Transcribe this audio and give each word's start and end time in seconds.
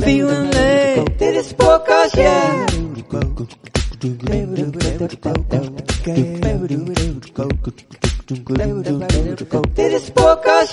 Feeling. 0.00 0.54
En. 0.54 1.04
Dit 1.16 1.34
is 1.34 1.54
podcast, 1.54 2.16
ja. 2.16 2.64
Dit 9.74 9.92
is 9.92 10.10
podcast. 10.10 10.72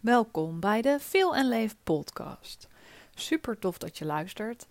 Welkom 0.00 0.60
bij 0.60 0.82
de 0.82 0.98
Feel 1.00 1.36
en 1.36 1.48
Leef 1.48 1.76
podcast. 1.82 2.68
Super 3.14 3.58
tof 3.58 3.78
dat 3.78 3.98
je 3.98 4.04
luistert. 4.04 4.66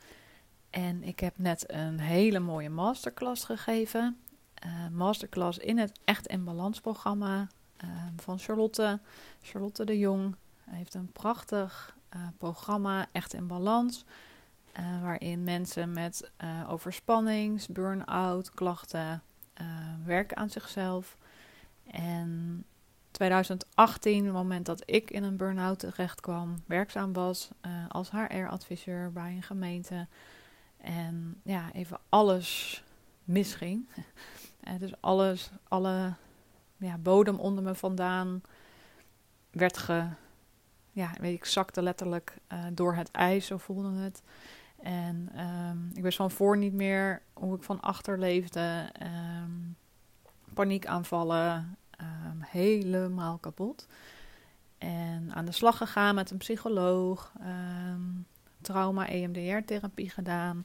En 0.70 1.04
ik 1.04 1.20
heb 1.20 1.34
net 1.38 1.64
een 1.68 2.00
hele 2.00 2.40
mooie 2.40 2.70
masterclass 2.70 3.44
gegeven. 3.44 4.18
Uh, 4.66 4.88
masterclass 4.92 5.58
in 5.58 5.78
het 5.78 6.00
Echt 6.04 6.28
in 6.28 6.44
Balans 6.44 6.82
programma 6.82 7.48
uh, 7.84 7.90
van 8.16 8.40
Charlotte. 8.40 9.00
Charlotte 9.42 9.86
de 9.86 10.00
Jong 10.00 10.36
heeft 10.70 10.94
een 10.94 11.12
prachtig 11.12 11.96
uh, 12.16 12.22
programma 12.38 13.08
Echt 13.12 13.34
in 13.34 13.48
Balans. 13.48 14.06
waarin 15.02 15.44
mensen 15.44 15.94
met 15.94 16.32
overspannings, 16.68 17.68
burn-out, 17.68 18.52
klachten 18.52 19.24
werken 20.06 20.38
aan 20.38 20.50
zichzelf. 20.50 21.18
En 21.92 22.64
2018, 23.12 24.24
het 24.26 24.34
moment 24.34 24.66
dat 24.66 24.84
ik 24.86 25.12
in 25.12 25.24
een 25.24 25.38
burn-out 25.38 25.80
terecht 25.80 26.20
kwam, 26.20 26.56
werkzaam 26.66 27.14
was 27.14 27.50
als 27.88 28.12
HR-adviseur 28.12 29.12
bij 29.12 29.32
een 29.32 29.44
gemeente. 29.44 30.08
En 30.78 31.42
ja, 31.44 31.72
even 31.74 32.00
alles 32.10 32.84
misging. 33.24 33.88
Dus 34.78 34.92
alles, 35.00 35.52
alle 35.68 36.14
ja, 36.78 36.98
bodem 36.98 37.40
onder 37.40 37.64
me 37.64 37.76
vandaan 37.76 38.42
werd 39.52 39.78
ge... 39.78 40.08
Ja, 40.92 41.12
weet 41.20 41.34
ik, 41.34 41.46
zakte 41.46 41.82
letterlijk 41.82 42.38
uh, 42.54 42.64
door 42.74 42.96
het 42.96 43.12
ijs, 43.12 43.46
zo 43.46 43.58
voelde 43.58 44.00
het. 44.00 44.24
En 44.82 45.40
um, 45.40 45.92
ik 45.94 46.04
wist 46.04 46.18
van 46.18 46.32
voor 46.32 46.58
niet 46.58 46.74
meer 46.74 47.22
hoe 47.34 47.56
ik 47.56 47.64
van 47.64 47.80
achter 47.80 48.20
leefde. 48.20 48.92
Um, 49.02 49.76
paniekaanvallen, 50.54 51.78
um, 52.02 52.42
helemaal 52.42 53.38
kapot. 53.38 53.88
En 54.78 55.34
aan 55.34 55.46
de 55.46 55.52
slag 55.52 55.78
gegaan 55.78 56.16
met 56.16 56.32
een 56.32 56.38
psycholoog. 56.38 57.32
trauma 58.62 59.08
EMDR-therapie 59.08 60.10
gedaan. 60.10 60.62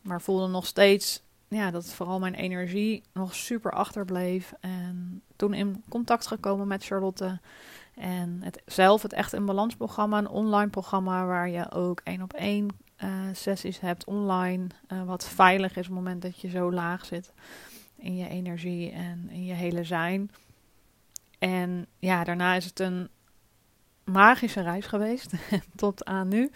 Maar 0.00 0.20
voelde 0.20 0.48
nog 0.48 0.66
steeds 0.66 1.22
ja, 1.54 1.70
dat 1.70 1.86
vooral 1.86 2.18
mijn 2.18 2.34
energie 2.34 3.02
nog 3.12 3.34
super 3.34 3.72
achterbleef. 3.72 4.52
En 4.60 5.22
toen 5.36 5.54
in 5.54 5.84
contact 5.88 6.26
gekomen 6.26 6.66
met 6.66 6.84
Charlotte. 6.84 7.40
En 7.94 8.38
het, 8.42 8.62
zelf 8.66 9.02
het 9.02 9.12
Echt 9.12 9.32
in 9.32 9.46
Balans 9.46 9.76
programma, 9.76 10.18
een 10.18 10.28
online 10.28 10.70
programma 10.70 11.26
waar 11.26 11.48
je 11.48 11.70
ook 11.70 12.00
één 12.04 12.22
op 12.22 12.32
één 12.32 12.68
uh, 13.04 13.10
sessies 13.32 13.80
hebt 13.80 14.04
online. 14.04 14.66
Uh, 14.92 15.02
wat 15.02 15.28
veilig 15.28 15.70
is 15.70 15.88
op 15.88 15.94
het 15.94 16.04
moment 16.04 16.22
dat 16.22 16.40
je 16.40 16.48
zo 16.48 16.72
laag 16.72 17.04
zit 17.04 17.32
in 17.96 18.16
je 18.16 18.28
energie 18.28 18.90
en 18.90 19.28
in 19.30 19.44
je 19.44 19.54
hele 19.54 19.84
zijn. 19.84 20.30
En 21.38 21.86
ja, 21.98 22.24
daarna 22.24 22.54
is 22.54 22.64
het 22.64 22.80
een 22.80 23.08
magische 24.04 24.60
reis 24.60 24.86
geweest 24.86 25.32
tot 25.76 26.04
aan 26.04 26.28
nu. 26.28 26.50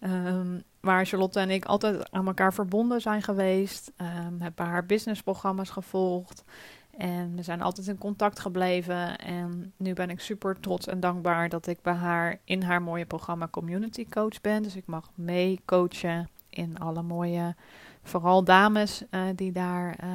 Um, 0.00 0.62
waar 0.80 1.06
Charlotte 1.06 1.40
en 1.40 1.50
ik 1.50 1.64
altijd 1.64 2.10
aan 2.10 2.26
elkaar 2.26 2.54
verbonden 2.54 3.00
zijn 3.00 3.22
geweest. 3.22 3.92
Um, 4.00 4.40
hebben 4.40 4.66
haar 4.66 4.86
businessprogramma's 4.86 5.70
gevolgd. 5.70 6.44
En 6.90 7.36
we 7.36 7.42
zijn 7.42 7.62
altijd 7.62 7.86
in 7.86 7.98
contact 7.98 8.40
gebleven. 8.40 9.18
En 9.18 9.72
nu 9.76 9.92
ben 9.92 10.10
ik 10.10 10.20
super 10.20 10.60
trots 10.60 10.86
en 10.86 11.00
dankbaar 11.00 11.48
dat 11.48 11.66
ik 11.66 11.82
bij 11.82 11.94
haar 11.94 12.38
in 12.44 12.62
haar 12.62 12.82
mooie 12.82 13.06
programma 13.06 13.48
Community 13.48 14.06
Coach 14.08 14.40
ben. 14.40 14.62
Dus 14.62 14.76
ik 14.76 14.86
mag 14.86 15.10
mee 15.14 15.60
coachen 15.64 16.28
in 16.48 16.78
alle 16.78 17.02
mooie, 17.02 17.54
vooral 18.02 18.44
dames 18.44 19.02
uh, 19.10 19.20
die 19.34 19.52
daar 19.52 19.98
uh, 20.04 20.10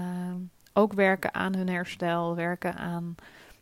ook 0.74 0.94
werken 0.94 1.34
aan 1.34 1.56
hun 1.56 1.70
herstel, 1.70 2.36
werken 2.36 2.76
aan 2.76 3.16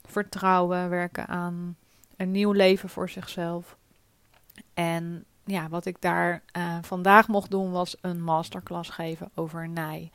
vertrouwen, 0.06 0.90
werken 0.90 1.28
aan 1.28 1.78
een 2.18 2.32
nieuw 2.32 2.52
leven 2.52 2.90
voor 2.90 3.10
zichzelf. 3.10 3.78
En 4.74 5.26
ja, 5.50 5.70
wat 5.70 5.86
ik 5.86 6.02
daar 6.02 6.42
uh, 6.58 6.78
vandaag 6.82 7.28
mocht 7.28 7.52
doen 7.52 7.72
was 7.72 7.96
een 8.02 8.24
masterclass 8.24 8.90
geven 8.90 9.32
over 9.36 9.70
nij. 9.70 10.12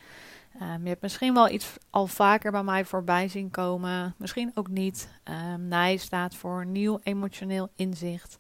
Um, 0.63 0.83
je 0.83 0.89
hebt 0.89 1.03
misschien 1.03 1.35
wel 1.35 1.51
iets 1.51 1.77
al 1.91 2.07
vaker 2.07 2.51
bij 2.51 2.63
mij 2.63 2.85
voorbij 2.85 3.29
zien 3.29 3.51
komen, 3.51 4.15
misschien 4.17 4.51
ook 4.55 4.69
niet. 4.69 5.09
Um, 5.55 5.99
staat 5.99 6.35
voor 6.35 6.67
nieuw 6.67 7.01
emotioneel 7.03 7.69
inzicht. 7.77 8.37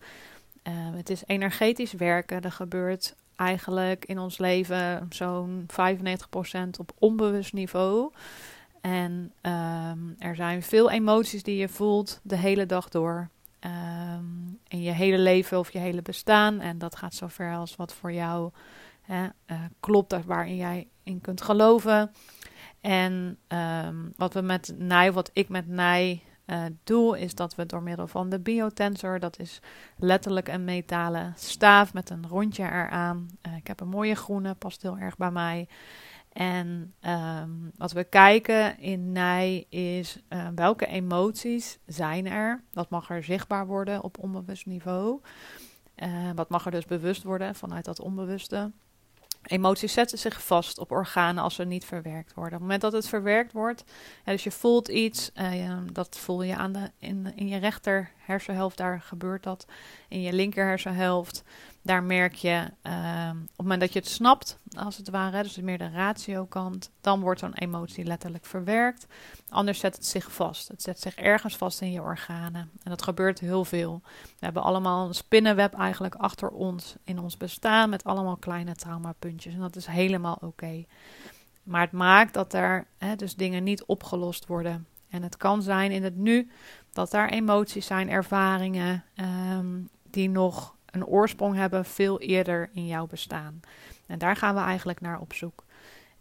Um, 0.62 0.94
het 0.94 1.10
is 1.10 1.22
energetisch 1.26 1.92
werken. 1.92 2.40
Er 2.40 2.52
gebeurt 2.52 3.14
eigenlijk 3.36 4.04
in 4.04 4.18
ons 4.18 4.38
leven 4.38 5.06
zo'n 5.10 5.66
95% 5.72 6.68
op 6.78 6.92
onbewust 6.98 7.52
niveau. 7.52 8.12
En 8.80 9.32
er 10.18 10.36
zijn 10.36 10.62
veel 10.62 10.90
emoties 10.90 11.42
die 11.42 11.56
je 11.56 11.68
voelt 11.68 12.20
de 12.22 12.36
hele 12.36 12.66
dag 12.66 12.88
door. 12.88 13.28
Um, 13.66 14.58
in 14.68 14.82
je 14.82 14.90
hele 14.90 15.18
leven 15.18 15.58
of 15.58 15.72
je 15.72 15.78
hele 15.78 16.02
bestaan. 16.02 16.60
En 16.60 16.78
dat 16.78 16.96
gaat 16.96 17.14
zover 17.14 17.54
als 17.54 17.76
wat 17.76 17.94
voor 17.94 18.12
jou 18.12 18.50
hè, 19.02 19.24
uh, 19.24 19.58
klopt, 19.80 20.24
waarin 20.24 20.56
jij 20.56 20.88
in 21.02 21.20
kunt 21.20 21.42
geloven. 21.42 22.12
En 22.80 23.38
um, 23.48 24.12
wat 24.16 24.34
we 24.34 24.40
met 24.40 24.74
Nij, 24.78 25.12
wat 25.12 25.30
ik 25.32 25.48
met 25.48 25.68
Nij 25.68 26.22
uh, 26.46 26.64
doe, 26.84 27.20
is 27.20 27.34
dat 27.34 27.54
we 27.54 27.66
door 27.66 27.82
middel 27.82 28.06
van 28.06 28.28
de 28.28 28.40
biotensor, 28.40 29.18
dat 29.18 29.38
is 29.38 29.60
letterlijk 29.96 30.48
een 30.48 30.64
metalen 30.64 31.32
staaf 31.36 31.94
met 31.94 32.10
een 32.10 32.26
rondje 32.28 32.62
eraan. 32.62 33.28
Uh, 33.46 33.56
ik 33.56 33.66
heb 33.66 33.80
een 33.80 33.88
mooie 33.88 34.14
groene, 34.14 34.54
past 34.54 34.82
heel 34.82 34.98
erg 34.98 35.16
bij 35.16 35.30
mij. 35.30 35.68
En 36.34 36.94
um, 37.06 37.72
wat 37.76 37.92
we 37.92 38.04
kijken 38.04 38.78
in 38.78 39.12
Nij 39.12 39.66
is 39.68 40.18
uh, 40.28 40.48
welke 40.54 40.86
emoties 40.86 41.78
zijn 41.86 42.26
er. 42.26 42.62
Wat 42.72 42.90
mag 42.90 43.10
er 43.10 43.24
zichtbaar 43.24 43.66
worden 43.66 44.02
op 44.02 44.18
onbewust 44.18 44.66
niveau. 44.66 45.20
Uh, 45.96 46.30
wat 46.34 46.48
mag 46.48 46.64
er 46.64 46.70
dus 46.70 46.84
bewust 46.84 47.22
worden 47.22 47.54
vanuit 47.54 47.84
dat 47.84 48.00
onbewuste. 48.00 48.70
Emoties 49.42 49.92
zetten 49.92 50.18
zich 50.18 50.42
vast 50.42 50.78
op 50.78 50.90
organen 50.90 51.42
als 51.42 51.54
ze 51.54 51.64
niet 51.64 51.84
verwerkt 51.84 52.34
worden. 52.34 52.52
Op 52.54 52.60
het 52.60 52.60
moment 52.60 52.80
dat 52.80 52.92
het 52.92 53.08
verwerkt 53.08 53.52
wordt, 53.52 53.84
dus 54.24 54.44
je 54.44 54.50
voelt 54.50 54.88
iets, 54.88 55.30
uh, 55.34 55.78
dat 55.92 56.18
voel 56.18 56.42
je 56.42 56.56
aan 56.56 56.72
de, 56.72 56.90
in, 56.98 57.32
in 57.36 57.48
je 57.48 57.58
rechter 57.58 58.10
hersenhelft, 58.16 58.76
daar 58.76 59.00
gebeurt 59.00 59.42
dat. 59.42 59.66
In 60.08 60.20
je 60.20 60.32
linker 60.32 60.66
hersenhelft, 60.66 61.42
daar 61.84 62.02
merk 62.02 62.34
je 62.34 62.70
uh, 62.82 63.30
op 63.30 63.48
het 63.48 63.56
moment 63.56 63.80
dat 63.80 63.92
je 63.92 63.98
het 63.98 64.08
snapt, 64.08 64.58
als 64.76 64.96
het 64.96 65.10
ware, 65.10 65.42
dus 65.42 65.56
meer 65.56 65.78
de 65.78 65.90
ratio-kant, 65.90 66.90
dan 67.00 67.20
wordt 67.20 67.40
zo'n 67.40 67.54
emotie 67.54 68.04
letterlijk 68.04 68.44
verwerkt. 68.44 69.06
Anders 69.48 69.78
zet 69.78 69.96
het 69.96 70.06
zich 70.06 70.32
vast. 70.32 70.68
Het 70.68 70.82
zet 70.82 71.00
zich 71.00 71.14
ergens 71.14 71.56
vast 71.56 71.80
in 71.80 71.92
je 71.92 72.02
organen. 72.02 72.70
En 72.82 72.90
dat 72.90 73.02
gebeurt 73.02 73.38
heel 73.38 73.64
veel. 73.64 74.00
We 74.22 74.44
hebben 74.44 74.62
allemaal 74.62 75.06
een 75.06 75.14
spinnenweb 75.14 75.74
eigenlijk 75.74 76.14
achter 76.14 76.48
ons 76.48 76.96
in 77.04 77.18
ons 77.18 77.36
bestaan 77.36 77.90
met 77.90 78.04
allemaal 78.04 78.36
kleine 78.36 78.74
traumapuntjes. 78.74 79.54
En 79.54 79.60
dat 79.60 79.76
is 79.76 79.86
helemaal 79.86 80.38
oké. 80.40 80.84
Maar 81.62 81.80
het 81.80 81.92
maakt 81.92 82.34
dat 82.34 82.52
er 82.52 82.86
hè, 82.98 83.16
dus 83.16 83.34
dingen 83.34 83.64
niet 83.64 83.84
opgelost 83.84 84.46
worden. 84.46 84.86
En 85.08 85.22
het 85.22 85.36
kan 85.36 85.62
zijn 85.62 85.90
in 85.90 86.04
het 86.04 86.16
nu 86.16 86.50
dat 86.92 87.10
daar 87.10 87.28
emoties 87.28 87.86
zijn, 87.86 88.10
ervaringen 88.10 89.04
um, 89.56 89.88
die 90.10 90.30
nog 90.30 90.74
een 90.94 91.06
oorsprong 91.06 91.56
hebben 91.56 91.84
veel 91.84 92.20
eerder 92.20 92.70
in 92.72 92.86
jouw 92.86 93.06
bestaan. 93.06 93.60
En 94.06 94.18
daar 94.18 94.36
gaan 94.36 94.54
we 94.54 94.60
eigenlijk 94.60 95.00
naar 95.00 95.20
op 95.20 95.32
zoek. 95.32 95.64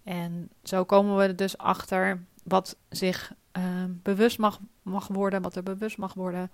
En 0.04 0.50
zo 0.64 0.84
komen 0.84 1.18
we 1.18 1.36
dus 1.36 1.58
achter 1.58 2.24
wat 2.44 2.78
zich 2.90 3.34
uh, 3.58 3.64
bewust 3.88 4.38
mag, 4.38 4.60
mag 4.82 5.08
worden, 5.08 5.42
wat 5.42 5.56
er 5.56 5.64
bewust 5.64 5.98
mag 5.98 6.14
worden. 6.14 6.52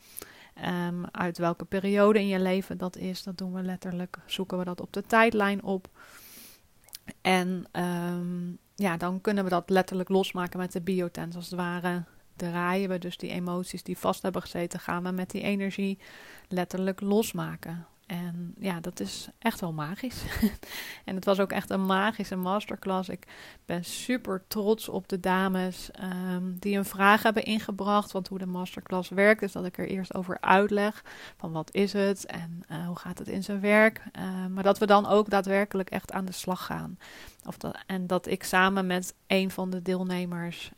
Um, 0.66 1.06
uit 1.12 1.38
welke 1.38 1.66
periode 1.66 2.20
in 2.20 2.28
je 2.28 2.40
leven 2.40 2.78
dat 2.78 2.96
is, 2.96 3.24
dat 3.24 3.38
doen 3.38 3.54
we 3.54 3.62
letterlijk. 3.62 4.18
Zoeken 4.26 4.58
we 4.58 4.64
dat 4.64 4.82
op 4.82 4.94
de 4.94 5.02
tijdlijn 5.02 5.64
op. 5.64 5.88
En 7.22 7.66
um, 7.72 8.58
ja, 8.76 8.98
dan 8.98 9.22
kunnen 9.22 9.44
we 9.44 9.50
dat 9.50 9.70
letterlijk 9.70 10.10
losmaken 10.10 10.60
met 10.60 10.72
de 10.72 10.82
biotens. 10.82 11.36
Als 11.36 11.46
het 11.46 11.60
ware 11.60 12.04
draaien 12.36 12.90
we 12.90 12.98
dus 12.98 13.18
die 13.18 13.30
emoties 13.30 13.84
die 13.84 13.98
vast 13.98 14.22
hebben 14.22 14.42
gezeten, 14.42 14.80
gaan 14.80 15.04
we 15.04 15.12
met 15.12 15.30
die 15.30 15.42
energie 15.42 16.00
letterlijk 16.48 17.02
losmaken. 17.02 17.86
En 18.10 18.54
ja, 18.60 18.80
dat 18.80 19.00
is 19.00 19.28
echt 19.40 19.60
wel 19.60 19.74
magisch. 19.74 20.24
en 21.06 21.16
het 21.16 21.26
was 21.26 21.40
ook 21.40 21.52
echt 21.52 21.70
een 21.70 21.86
magische 21.86 22.36
masterclass. 22.36 23.10
Ik 23.10 23.28
ben 23.66 23.86
super 23.86 24.44
trots 24.48 24.90
op 24.90 25.08
de 25.08 25.20
dames 25.20 25.90
um, 26.32 26.58
die 26.60 26.78
een 26.78 26.86
vraag 26.86 27.24
hebben 27.24 27.44
ingebracht. 27.44 28.12
Want 28.12 28.28
hoe 28.28 28.38
de 28.38 28.46
masterclass 28.46 29.10
werkt, 29.10 29.42
is 29.42 29.52
dat 29.52 29.66
ik 29.66 29.78
er 29.78 29.88
eerst 29.88 30.14
over 30.14 30.38
uitleg. 30.42 31.04
Van 31.38 31.52
wat 31.52 31.74
is 31.74 31.94
het 31.94 32.26
en 32.26 32.64
uh, 32.72 32.88
hoe 32.88 33.00
gaat 33.00 33.20
het 33.20 33.28
in 33.28 33.44
zijn 33.44 33.60
werk. 33.60 34.02
Uh, 34.20 34.46
maar 34.46 34.64
dat 34.64 34.78
we 34.78 34.86
dan 34.86 35.08
ook 35.08 35.30
daadwerkelijk 35.30 35.90
echt 35.90 36.12
aan 36.12 36.26
de 36.26 36.32
slag 36.32 36.66
gaan. 36.66 36.98
Of 37.46 37.58
dat, 37.58 37.78
en 37.86 38.08
dat 38.08 38.28
ik 38.28 38.44
samen 38.44 38.88
met 38.88 39.14
een 39.28 39.52
van 39.52 39.70
de 39.70 39.82
deelnemers 39.82 40.72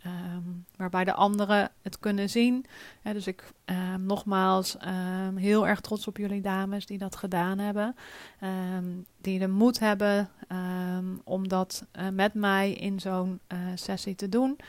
waarbij 0.76 1.04
de 1.04 1.14
anderen 1.14 1.72
het 1.82 2.00
kunnen 2.00 2.30
zien. 2.30 2.66
dus 3.04 3.28
ik 3.28 3.44
ehm, 3.66 4.06
nogmaals 4.06 4.78
ehm, 4.78 5.36
heel 5.36 5.68
erg 5.68 5.82
trots 5.82 6.08
op 6.08 6.18
jullie 6.18 6.42
dames 6.42 6.86
die 6.86 6.98
dat 6.98 7.16
gedaan 7.16 7.60
hebben. 7.60 7.96
Ehm, 8.40 8.86
die 9.18 9.40
de 9.40 9.48
moed 9.48 9.80
hebben 9.80 10.30
om 11.24 11.48
dat 11.48 11.86
uh, 12.00 12.08
met 12.10 12.34
mij 12.34 12.72
in 12.72 13.00
zo'n 13.00 13.40
uh, 13.48 13.58
sessie 13.76 14.16
te 14.16 14.30
doen. 14.30 14.60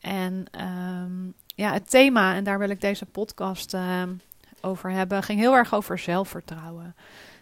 En 0.00 0.44
ja, 1.54 1.72
het 1.72 1.90
thema, 1.90 2.34
en 2.34 2.44
daar 2.44 2.58
wil 2.58 2.70
ik 2.70 2.80
deze 2.80 3.06
podcast 3.06 3.76
over 4.60 4.90
hebben, 4.90 5.22
ging 5.22 5.40
heel 5.40 5.54
erg 5.54 5.74
over 5.74 5.98
zelfvertrouwen. 5.98 6.94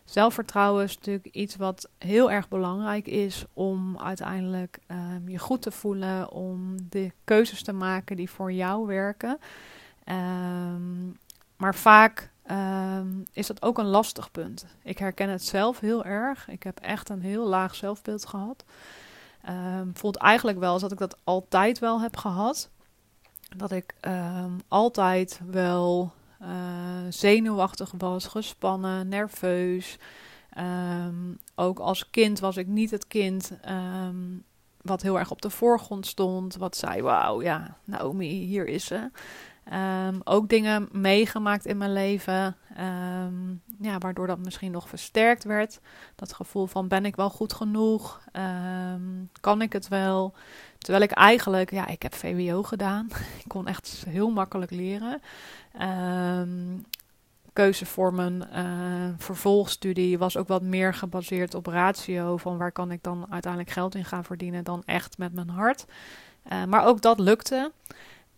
Zelfvertrouwen 0.09 0.85
is 0.85 0.97
natuurlijk 0.97 1.35
iets 1.35 1.57
wat 1.57 1.89
heel 1.99 2.31
erg 2.31 2.49
belangrijk 2.49 3.07
is 3.07 3.45
om 3.53 3.99
uiteindelijk 3.99 4.79
um, 4.87 5.29
je 5.29 5.39
goed 5.39 5.63
te 5.63 5.71
voelen, 5.71 6.31
om 6.31 6.75
de 6.89 7.13
keuzes 7.25 7.63
te 7.63 7.73
maken 7.73 8.17
die 8.17 8.31
voor 8.31 8.53
jou 8.53 8.87
werken. 8.87 9.39
Um, 10.05 11.19
maar 11.57 11.75
vaak 11.75 12.31
um, 12.51 13.27
is 13.33 13.47
dat 13.47 13.63
ook 13.63 13.79
een 13.79 13.87
lastig 13.87 14.31
punt. 14.31 14.67
Ik 14.83 14.99
herken 14.99 15.29
het 15.29 15.45
zelf 15.45 15.81
heel 15.81 16.05
erg. 16.05 16.49
Ik 16.49 16.63
heb 16.63 16.79
echt 16.79 17.09
een 17.09 17.23
heel 17.23 17.47
laag 17.47 17.75
zelfbeeld 17.75 18.27
gehad. 18.27 18.65
Voelt 19.93 20.17
eigenlijk 20.17 20.59
wel 20.59 20.73
als 20.73 20.83
dat 20.83 20.93
ik 20.93 20.99
dat 20.99 21.17
altijd 21.25 21.79
wel 21.79 22.01
heb 22.01 22.17
gehad. 22.17 22.71
Dat 23.57 23.71
ik 23.71 23.95
altijd 24.69 25.41
wel 25.51 26.13
uh, 26.43 26.49
zenuwachtig 27.09 27.93
was, 27.99 28.27
gespannen, 28.27 29.09
nerveus. 29.09 29.99
Um, 30.59 31.39
ook 31.55 31.79
als 31.79 32.11
kind 32.11 32.41
was 32.41 32.57
ik 32.57 32.67
niet 32.67 32.91
het 32.91 33.07
kind 33.07 33.53
um, 33.69 34.45
wat 34.83 35.03
heel 35.03 35.19
erg 35.19 35.31
op 35.31 35.43
de 35.43 35.51
voorgrond 35.51 36.07
stond. 36.07 36.57
Wat 36.57 36.77
zei, 36.77 37.03
wauw, 37.03 37.43
ja, 37.43 37.77
Naomi, 37.85 38.29
hier 38.29 38.67
is 38.67 38.85
ze. 38.85 39.11
Um, 39.73 40.21
ook 40.25 40.49
dingen 40.49 40.89
meegemaakt 40.93 41.67
in 41.67 41.79
mijn 41.79 41.93
leven, 41.93 42.57
ja, 43.81 43.99
waardoor 43.99 44.27
dat 44.27 44.39
misschien 44.39 44.71
nog 44.71 44.89
versterkt 44.89 45.45
werd. 45.45 45.81
Dat 46.15 46.33
gevoel 46.33 46.67
van 46.67 46.89
ben 46.89 47.05
ik 47.05 47.17
wel 47.17 47.31
goed 47.31 47.53
genoeg? 47.53 48.21
Kan 49.41 49.63
ik 49.63 49.73
het 49.73 49.89
wel? 49.89 50.35
Terwijl 50.79 51.05
ik 51.05 51.11
eigenlijk, 51.11 51.71
ja, 51.71 51.87
ik 51.87 52.03
heb 52.03 52.15
VWO 52.15 52.63
gedaan. 52.63 53.09
ik 53.45 53.49
kon 53.49 53.67
echt 53.67 54.05
heel 54.09 54.31
makkelijk 54.31 54.71
leren. 54.71 55.23
keuze 57.53 57.87
voor 57.87 58.15
mijn 58.15 58.45
uh, 58.55 59.15
vervolgstudie 59.19 60.19
was 60.19 60.37
ook 60.37 60.49
wat 60.49 60.63
meer 60.63 60.95
gebaseerd 60.95 61.55
op 61.55 61.67
ratio. 61.67 62.37
Van 62.37 62.57
waar 62.57 62.73
kan 62.73 62.91
ik 62.91 63.03
dan 63.03 63.27
uiteindelijk 63.31 63.73
geld 63.73 63.95
in 63.95 64.05
gaan 64.05 64.25
verdienen 64.25 64.65
dan 64.65 64.83
echt 64.85 65.19
met 65.19 65.35
mijn 65.35 65.49
hart. 65.49 65.85
Uh, 66.53 66.65
maar 66.65 66.85
ook 66.85 67.01
dat 67.01 67.19
lukte. 67.19 67.73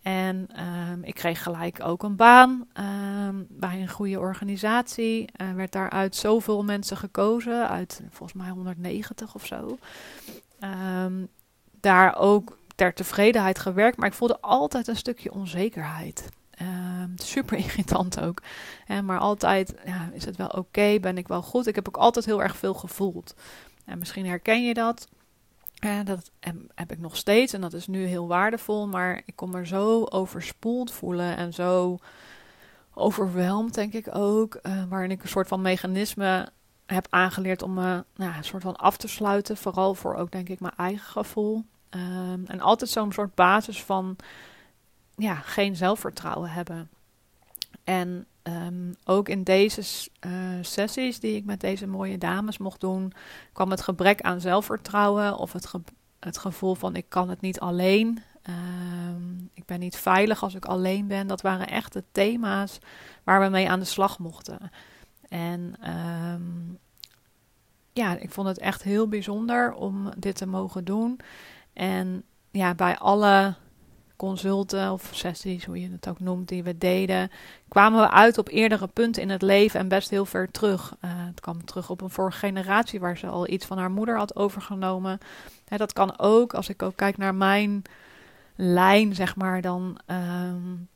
En 0.01 0.47
um, 0.91 1.03
ik 1.03 1.13
kreeg 1.13 1.43
gelijk 1.43 1.79
ook 1.83 2.03
een 2.03 2.15
baan 2.15 2.67
um, 2.79 3.45
bij 3.49 3.81
een 3.81 3.89
goede 3.89 4.19
organisatie. 4.19 5.29
Er 5.35 5.55
werd 5.55 5.71
daaruit 5.71 6.15
zoveel 6.15 6.63
mensen 6.63 6.97
gekozen, 6.97 7.69
uit 7.69 8.01
volgens 8.09 8.41
mij 8.41 8.49
190 8.49 9.35
of 9.35 9.45
zo. 9.45 9.77
Um, 11.03 11.29
daar 11.81 12.15
ook 12.17 12.57
ter 12.75 12.93
tevredenheid 12.93 13.59
gewerkt, 13.59 13.97
maar 13.97 14.07
ik 14.07 14.13
voelde 14.13 14.41
altijd 14.41 14.87
een 14.87 14.95
stukje 14.95 15.31
onzekerheid. 15.31 16.29
super 17.15 17.57
irritant 17.57 18.19
ook. 18.19 18.41
maar 19.03 19.19
altijd, 19.19 19.73
ja, 19.85 20.09
is 20.13 20.25
het 20.25 20.35
wel 20.35 20.47
oké? 20.47 20.99
Ben 20.99 21.17
ik 21.17 21.27
wel 21.27 21.41
goed? 21.41 21.67
Ik 21.67 21.75
heb 21.75 21.87
ook 21.87 21.97
altijd 21.97 22.25
heel 22.25 22.43
erg 22.43 22.57
veel 22.57 22.73
gevoeld. 22.73 23.35
En 23.85 23.97
misschien 23.97 24.25
herken 24.25 24.65
je 24.65 24.73
dat. 24.73 25.07
Ja, 25.73 26.03
dat 26.03 26.31
heb 26.75 26.91
ik 26.91 26.99
nog 26.99 27.17
steeds 27.17 27.53
en 27.53 27.61
dat 27.61 27.73
is 27.73 27.87
nu 27.87 28.05
heel 28.05 28.27
waardevol, 28.27 28.87
maar 28.87 29.21
ik 29.25 29.35
kom 29.35 29.55
er 29.55 29.67
zo 29.67 30.03
overspoeld 30.03 30.91
voelen 30.91 31.37
en 31.37 31.53
zo 31.53 31.97
overweldigd, 32.93 33.73
denk 33.73 33.93
ik 33.93 34.15
ook, 34.15 34.59
uh, 34.63 34.83
waarin 34.89 35.11
ik 35.11 35.21
een 35.21 35.29
soort 35.29 35.47
van 35.47 35.61
mechanisme 35.61 36.51
heb 36.85 37.07
aangeleerd 37.09 37.61
om 37.61 37.73
me 37.73 38.03
nou, 38.15 38.35
een 38.37 38.43
soort 38.43 38.63
van 38.63 38.75
af 38.75 38.97
te 38.97 39.07
sluiten, 39.07 39.57
vooral 39.57 39.95
voor 39.95 40.15
ook 40.15 40.31
denk 40.31 40.49
ik 40.49 40.59
mijn 40.59 40.75
eigen 40.77 41.11
gevoel. 41.11 41.65
Um, 41.95 42.45
en 42.45 42.59
altijd 42.59 42.89
zo'n 42.89 43.11
soort 43.11 43.35
basis 43.35 43.83
van 43.83 44.15
ja, 45.15 45.35
geen 45.35 45.75
zelfvertrouwen 45.75 46.49
hebben. 46.49 46.89
En 47.83 48.25
um, 48.43 48.95
ook 49.05 49.29
in 49.29 49.43
deze 49.43 50.07
uh, 50.25 50.31
sessies 50.61 51.19
die 51.19 51.35
ik 51.35 51.45
met 51.45 51.59
deze 51.59 51.87
mooie 51.87 52.17
dames 52.17 52.57
mocht 52.57 52.79
doen, 52.79 53.13
kwam 53.53 53.71
het 53.71 53.81
gebrek 53.81 54.21
aan 54.21 54.41
zelfvertrouwen 54.41 55.37
of 55.37 55.53
het, 55.53 55.71
het 56.19 56.37
gevoel 56.37 56.75
van 56.75 56.95
ik 56.95 57.05
kan 57.09 57.29
het 57.29 57.41
niet 57.41 57.59
alleen. 57.59 58.23
Um, 58.49 59.49
ik 59.53 59.65
ben 59.65 59.79
niet 59.79 59.95
veilig 59.95 60.43
als 60.43 60.55
ik 60.55 60.65
alleen 60.65 61.07
ben. 61.07 61.27
Dat 61.27 61.41
waren 61.41 61.67
echt 61.67 61.93
de 61.93 62.03
thema's 62.11 62.79
waar 63.23 63.41
we 63.41 63.47
mee 63.47 63.69
aan 63.69 63.79
de 63.79 63.85
slag 63.85 64.19
mochten. 64.19 64.71
En 65.29 65.75
ja, 67.93 68.17
ik 68.17 68.31
vond 68.31 68.47
het 68.47 68.57
echt 68.57 68.83
heel 68.83 69.07
bijzonder 69.07 69.73
om 69.73 70.11
dit 70.17 70.35
te 70.35 70.45
mogen 70.45 70.85
doen. 70.85 71.19
En 71.81 72.23
ja, 72.51 72.75
bij 72.75 72.97
alle 72.97 73.53
consulten 74.15 74.91
of 74.91 75.09
sessies, 75.13 75.65
hoe 75.65 75.81
je 75.81 75.91
het 75.91 76.07
ook 76.07 76.19
noemt, 76.19 76.47
die 76.47 76.63
we 76.63 76.77
deden, 76.77 77.31
kwamen 77.67 78.01
we 78.01 78.09
uit 78.09 78.37
op 78.37 78.49
eerdere 78.49 78.87
punten 78.87 79.21
in 79.21 79.29
het 79.29 79.41
leven 79.41 79.79
en 79.79 79.87
best 79.87 80.09
heel 80.09 80.25
ver 80.25 80.51
terug. 80.51 80.95
Uh, 81.05 81.11
het 81.13 81.39
kwam 81.39 81.65
terug 81.65 81.89
op 81.89 82.01
een 82.01 82.09
vorige 82.09 82.37
generatie 82.37 82.99
waar 82.99 83.17
ze 83.17 83.27
al 83.27 83.49
iets 83.49 83.65
van 83.65 83.77
haar 83.77 83.91
moeder 83.91 84.17
had 84.17 84.35
overgenomen. 84.35 85.17
dat 85.65 85.93
kan 85.93 86.19
ook, 86.19 86.53
als 86.53 86.69
ik 86.69 86.83
ook 86.83 86.95
kijk 86.95 87.17
naar 87.17 87.35
mijn 87.35 87.81
lijn, 88.55 89.15
zeg 89.15 89.35
maar, 89.35 89.61
dan 89.61 89.99
um, 90.07 90.87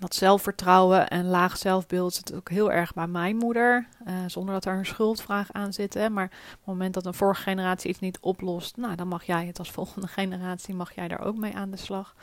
dat 0.00 0.14
zelfvertrouwen 0.14 1.08
en 1.08 1.26
laag 1.26 1.56
zelfbeeld 1.56 2.14
zit 2.14 2.34
ook 2.34 2.48
heel 2.48 2.72
erg 2.72 2.94
bij 2.94 3.06
mijn 3.06 3.36
moeder. 3.36 3.88
Uh, 4.06 4.14
zonder 4.26 4.54
dat 4.54 4.64
er 4.64 4.74
een 4.74 4.86
schuldvraag 4.86 5.52
aan 5.52 5.72
zit. 5.72 5.94
Hè. 5.94 6.10
Maar 6.10 6.24
op 6.24 6.58
het 6.58 6.66
moment 6.66 6.94
dat 6.94 7.06
een 7.06 7.14
vorige 7.14 7.42
generatie 7.42 7.90
iets 7.90 7.98
niet 7.98 8.18
oplost, 8.20 8.76
nou, 8.76 8.94
dan 8.94 9.08
mag 9.08 9.24
jij 9.24 9.46
het 9.46 9.58
als 9.58 9.70
volgende 9.78 10.06
generatie, 10.06 10.74
mag 10.74 10.94
jij 10.94 11.08
daar 11.08 11.20
ook 11.20 11.36
mee 11.36 11.56
aan 11.56 11.70
de 11.70 11.76
slag. 11.76 12.14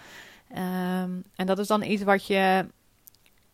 Um, 0.51 1.24
en 1.36 1.45
dat 1.45 1.60
is 1.60 1.68
dan 1.68 1.83
iets 1.83 2.04
wat 2.04 2.27
je, 2.27 2.68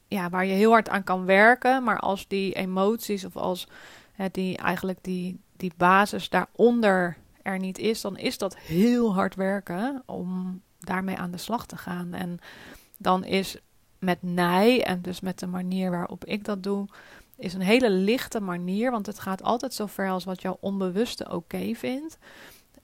ja, 0.08 0.30
waar 0.30 0.46
je 0.46 0.54
heel 0.54 0.72
hard 0.72 0.90
aan 0.90 1.04
kan 1.04 1.26
werken. 1.26 1.84
Maar 1.84 2.00
als 2.00 2.28
die 2.28 2.54
emoties 2.54 3.26
of 3.26 3.36
als 3.36 3.68
hè, 4.14 4.28
die, 4.32 4.58
eigenlijk 4.58 5.00
die, 5.02 5.40
die 5.58 5.74
basis 5.78 6.30
daaronder 6.30 7.18
er 7.42 7.60
niet 7.60 7.78
is, 7.78 8.02
dan 8.02 8.18
is 8.18 8.38
dat 8.38 8.58
heel 8.58 9.14
hard 9.14 9.36
werken 9.36 10.04
om 10.06 10.62
daarmee 10.80 11.18
aan 11.18 11.32
de 11.32 11.38
slag 11.38 11.66
te 11.66 11.78
gaan. 11.78 12.14
En 12.14 12.40
dan 12.98 13.24
is 13.24 13.58
met 14.02 14.18
nij 14.22 14.84
en 14.84 15.02
dus 15.02 15.20
met 15.20 15.40
de 15.40 15.48
manier 15.48 15.92
waarop 15.92 16.26
ik 16.26 16.46
dat 16.46 16.64
doe, 16.64 16.88
is 17.38 17.54
een 17.54 17.62
hele 17.62 17.90
lichte 17.90 18.40
manier, 18.40 18.92
want 18.92 19.06
het 19.06 19.20
gaat 19.20 19.44
altijd 19.44 19.74
zo 19.74 19.86
ver 19.86 20.10
als 20.10 20.24
wat 20.24 20.42
jouw 20.42 20.58
onbewuste 20.60 21.32
oké 21.32 21.74
vindt, 21.74 22.18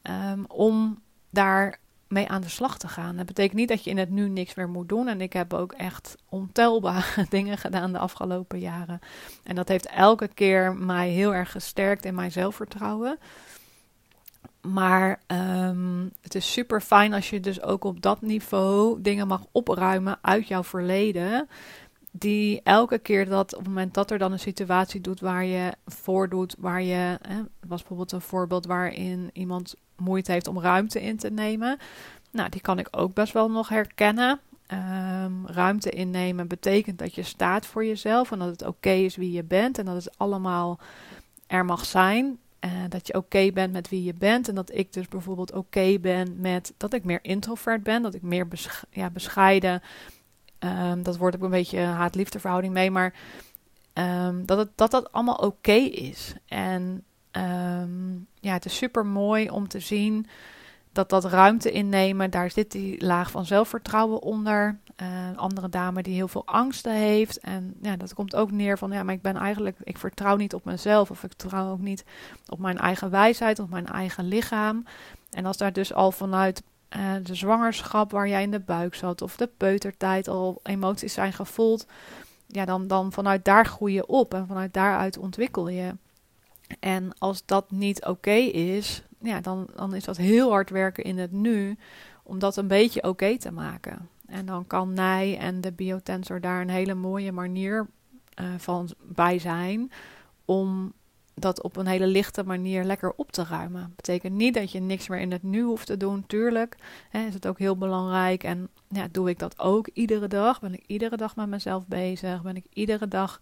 um, 0.03 0.45
om 0.47 1.01
daar 1.29 1.79
mee 2.07 2.27
aan 2.27 2.41
de 2.41 2.49
slag 2.49 2.77
te 2.77 2.87
gaan. 2.87 3.15
Dat 3.15 3.25
betekent 3.25 3.57
niet 3.57 3.67
dat 3.67 3.83
je 3.83 3.89
in 3.89 3.97
het 3.97 4.09
nu 4.09 4.29
niks 4.29 4.55
meer 4.55 4.69
moet 4.69 4.89
doen. 4.89 5.07
En 5.07 5.21
ik 5.21 5.33
heb 5.33 5.53
ook 5.53 5.71
echt 5.71 6.15
ontelbare 6.29 7.25
dingen 7.29 7.57
gedaan 7.57 7.91
de 7.91 7.97
afgelopen 7.97 8.59
jaren. 8.59 8.99
En 9.43 9.55
dat 9.55 9.67
heeft 9.67 9.85
elke 9.85 10.27
keer 10.27 10.75
mij 10.75 11.09
heel 11.09 11.33
erg 11.33 11.51
gesterkt 11.51 12.05
in 12.05 12.15
mijn 12.15 12.31
zelfvertrouwen. 12.31 13.17
Maar 14.61 15.19
um, 15.27 16.11
het 16.21 16.35
is 16.35 16.51
super 16.51 16.81
fijn 16.81 17.13
als 17.13 17.29
je 17.29 17.39
dus 17.39 17.61
ook 17.61 17.83
op 17.83 18.01
dat 18.01 18.21
niveau 18.21 19.01
dingen 19.01 19.27
mag 19.27 19.41
opruimen 19.51 20.17
uit 20.21 20.47
jouw 20.47 20.63
verleden. 20.63 21.47
Die 22.11 22.61
elke 22.63 22.97
keer 22.97 23.29
dat 23.29 23.53
op 23.53 23.59
het 23.59 23.67
moment 23.67 23.93
dat 23.93 24.11
er 24.11 24.17
dan 24.17 24.31
een 24.31 24.39
situatie 24.39 25.01
doet 25.01 25.19
waar 25.19 25.45
je 25.45 25.73
voordoet, 25.85 26.55
waar 26.59 26.81
je, 26.81 27.17
hè, 27.21 27.41
was 27.67 27.79
bijvoorbeeld 27.79 28.11
een 28.11 28.21
voorbeeld 28.21 28.65
waarin 28.65 29.29
iemand 29.33 29.75
moeite 29.95 30.31
heeft 30.31 30.47
om 30.47 30.59
ruimte 30.59 31.01
in 31.01 31.17
te 31.17 31.29
nemen. 31.29 31.77
Nou, 32.31 32.49
die 32.49 32.61
kan 32.61 32.79
ik 32.79 32.87
ook 32.91 33.13
best 33.13 33.33
wel 33.33 33.51
nog 33.51 33.69
herkennen. 33.69 34.39
Um, 34.71 35.47
ruimte 35.47 35.89
innemen 35.89 36.47
betekent 36.47 36.99
dat 36.99 37.15
je 37.15 37.23
staat 37.23 37.65
voor 37.65 37.85
jezelf 37.85 38.31
en 38.31 38.39
dat 38.39 38.47
het 38.47 38.65
oké 38.65 38.89
is 38.89 39.15
wie 39.15 39.31
je 39.31 39.43
bent 39.43 39.77
en 39.77 39.85
dat 39.85 40.03
het 40.03 40.17
allemaal 40.17 40.79
er 41.47 41.65
mag 41.65 41.85
zijn. 41.85 42.39
Uh, 42.65 42.71
dat 42.89 43.07
je 43.07 43.13
oké 43.13 43.51
bent 43.51 43.73
met 43.73 43.89
wie 43.89 44.03
je 44.03 44.13
bent 44.13 44.47
en 44.47 44.55
dat 44.55 44.73
ik 44.73 44.93
dus 44.93 45.07
bijvoorbeeld 45.07 45.53
oké 45.53 45.99
ben 45.99 46.35
met 46.39 46.73
dat 46.77 46.93
ik 46.93 47.03
meer 47.03 47.19
introvert 47.21 47.83
ben, 47.83 48.01
dat 48.01 48.13
ik 48.13 48.21
meer 48.21 48.47
ja, 48.89 49.09
bescheiden. 49.09 49.81
Um, 50.59 51.03
dat 51.03 51.17
wordt 51.17 51.35
ook 51.35 51.43
een 51.43 51.49
beetje 51.49 51.79
haat-liefde 51.79 52.39
verhouding 52.39 52.73
mee, 52.73 52.91
maar 52.91 53.13
um, 53.93 54.45
dat, 54.45 54.57
het, 54.57 54.69
dat 54.75 54.91
dat 54.91 55.11
allemaal 55.11 55.35
oké 55.35 55.71
is. 55.71 56.33
En 56.45 57.03
um, 57.31 58.27
ja, 58.39 58.53
het 58.53 58.65
is 58.65 58.77
super 58.77 59.05
mooi 59.05 59.49
om 59.49 59.67
te 59.67 59.79
zien 59.79 60.27
dat 60.97 61.09
dat 61.09 61.25
ruimte 61.31 61.71
innemen, 61.71 62.31
daar 62.31 62.51
zit 62.51 62.71
die 62.71 63.05
laag 63.05 63.31
van 63.31 63.45
zelfvertrouwen 63.45 64.21
onder. 64.21 64.79
Uh, 65.01 65.07
andere 65.35 65.69
dame 65.69 66.03
die 66.03 66.13
heel 66.13 66.27
veel 66.27 66.45
angsten 66.45 66.93
heeft. 66.93 67.39
En 67.39 67.73
ja, 67.81 67.95
dat 67.95 68.13
komt 68.13 68.35
ook 68.35 68.51
neer 68.51 68.77
van, 68.77 68.91
ja, 68.91 69.03
maar 69.03 69.13
ik 69.13 69.21
ben 69.21 69.35
eigenlijk, 69.35 69.77
ik 69.83 69.97
vertrouw 69.97 70.35
niet 70.35 70.53
op 70.53 70.65
mezelf. 70.65 71.11
Of 71.11 71.23
ik 71.23 71.31
vertrouw 71.39 71.71
ook 71.71 71.79
niet 71.79 72.05
op 72.47 72.59
mijn 72.59 72.77
eigen 72.77 73.09
wijsheid, 73.09 73.59
op 73.59 73.69
mijn 73.69 73.87
eigen 73.87 74.27
lichaam. 74.27 74.85
En 75.31 75.45
als 75.45 75.57
daar 75.57 75.73
dus 75.73 75.93
al 75.93 76.11
vanuit 76.11 76.63
eh, 76.89 77.13
de 77.23 77.35
zwangerschap 77.35 78.11
waar 78.11 78.27
jij 78.27 78.43
in 78.43 78.51
de 78.51 78.59
buik 78.59 78.95
zat, 78.95 79.21
of 79.21 79.35
de 79.35 79.49
peutertijd 79.57 80.27
al 80.27 80.59
emoties 80.63 81.13
zijn 81.13 81.33
gevoeld, 81.33 81.85
ja, 82.47 82.65
dan, 82.65 82.87
dan 82.87 83.11
vanuit 83.11 83.45
daar 83.45 83.65
groei 83.65 83.93
je 83.93 84.07
op 84.07 84.33
en 84.33 84.47
vanuit 84.47 84.73
daaruit 84.73 85.17
ontwikkel 85.17 85.69
je. 85.69 85.95
En 86.79 87.11
als 87.17 87.45
dat 87.45 87.71
niet 87.71 88.05
oké 88.05 88.31
is, 88.31 89.03
ja, 89.19 89.41
dan, 89.41 89.67
dan 89.75 89.95
is 89.95 90.03
dat 90.03 90.17
heel 90.17 90.49
hard 90.49 90.69
werken 90.69 91.03
in 91.03 91.17
het 91.17 91.31
nu 91.31 91.77
om 92.23 92.39
dat 92.39 92.57
een 92.57 92.67
beetje 92.67 93.03
oké 93.03 93.37
te 93.37 93.51
maken. 93.51 94.09
En 94.25 94.45
dan 94.45 94.67
kan 94.67 94.93
Nij 94.93 95.37
en 95.37 95.61
de 95.61 95.71
biotensor 95.71 96.41
daar 96.41 96.61
een 96.61 96.69
hele 96.69 96.93
mooie 96.93 97.31
manier 97.31 97.87
uh, 98.41 98.47
van 98.57 98.89
bij 99.01 99.39
zijn 99.39 99.91
om 100.45 100.93
dat 101.33 101.61
op 101.61 101.77
een 101.77 101.87
hele 101.87 102.07
lichte 102.07 102.43
manier 102.43 102.83
lekker 102.83 103.13
op 103.15 103.31
te 103.31 103.43
ruimen. 103.43 103.93
Betekent 103.95 104.33
niet 104.33 104.53
dat 104.53 104.71
je 104.71 104.79
niks 104.79 105.07
meer 105.07 105.19
in 105.19 105.31
het 105.31 105.43
nu 105.43 105.61
hoeft 105.61 105.85
te 105.85 105.97
doen. 105.97 106.25
Tuurlijk 106.27 106.77
hè, 107.09 107.25
is 107.25 107.33
het 107.33 107.47
ook 107.47 107.59
heel 107.59 107.77
belangrijk. 107.77 108.43
En 108.43 108.69
ja, 108.87 109.07
doe 109.11 109.29
ik 109.29 109.39
dat 109.39 109.59
ook 109.59 109.89
iedere 109.93 110.27
dag? 110.27 110.59
Ben 110.59 110.73
ik 110.73 110.83
iedere 110.87 111.17
dag 111.17 111.35
met 111.35 111.47
mezelf 111.47 111.85
bezig? 111.87 112.41
Ben 112.41 112.55
ik 112.55 112.65
iedere 112.73 113.07
dag 113.07 113.41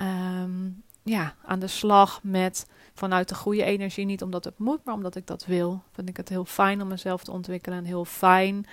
um, 0.00 0.82
ja, 1.06 1.34
aan 1.44 1.58
de 1.58 1.66
slag 1.66 2.20
met 2.22 2.66
vanuit 2.94 3.28
de 3.28 3.34
goede 3.34 3.64
energie. 3.64 4.04
Niet 4.04 4.22
omdat 4.22 4.44
het 4.44 4.58
moet, 4.58 4.84
maar 4.84 4.94
omdat 4.94 5.16
ik 5.16 5.26
dat 5.26 5.44
wil. 5.44 5.82
Vind 5.92 6.08
ik 6.08 6.16
het 6.16 6.28
heel 6.28 6.44
fijn 6.44 6.82
om 6.82 6.88
mezelf 6.88 7.24
te 7.24 7.32
ontwikkelen. 7.32 7.78
En 7.78 7.84
heel 7.84 8.04
fijn 8.04 8.66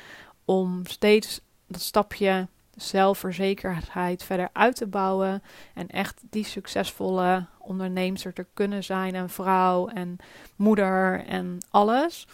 om 0.45 0.85
steeds 0.85 1.41
dat 1.67 1.81
stapje 1.81 2.47
zelfverzekerheid 2.75 4.23
verder 4.23 4.49
uit 4.53 4.75
te 4.75 4.87
bouwen. 4.87 5.43
En 5.73 5.87
echt 5.87 6.21
die 6.29 6.45
succesvolle 6.45 7.45
onderneemster 7.59 8.33
te 8.33 8.45
kunnen 8.53 8.83
zijn. 8.83 9.15
En 9.15 9.29
vrouw 9.29 9.87
en 9.87 10.17
moeder 10.55 11.25
en 11.25 11.57
alles. 11.69 12.27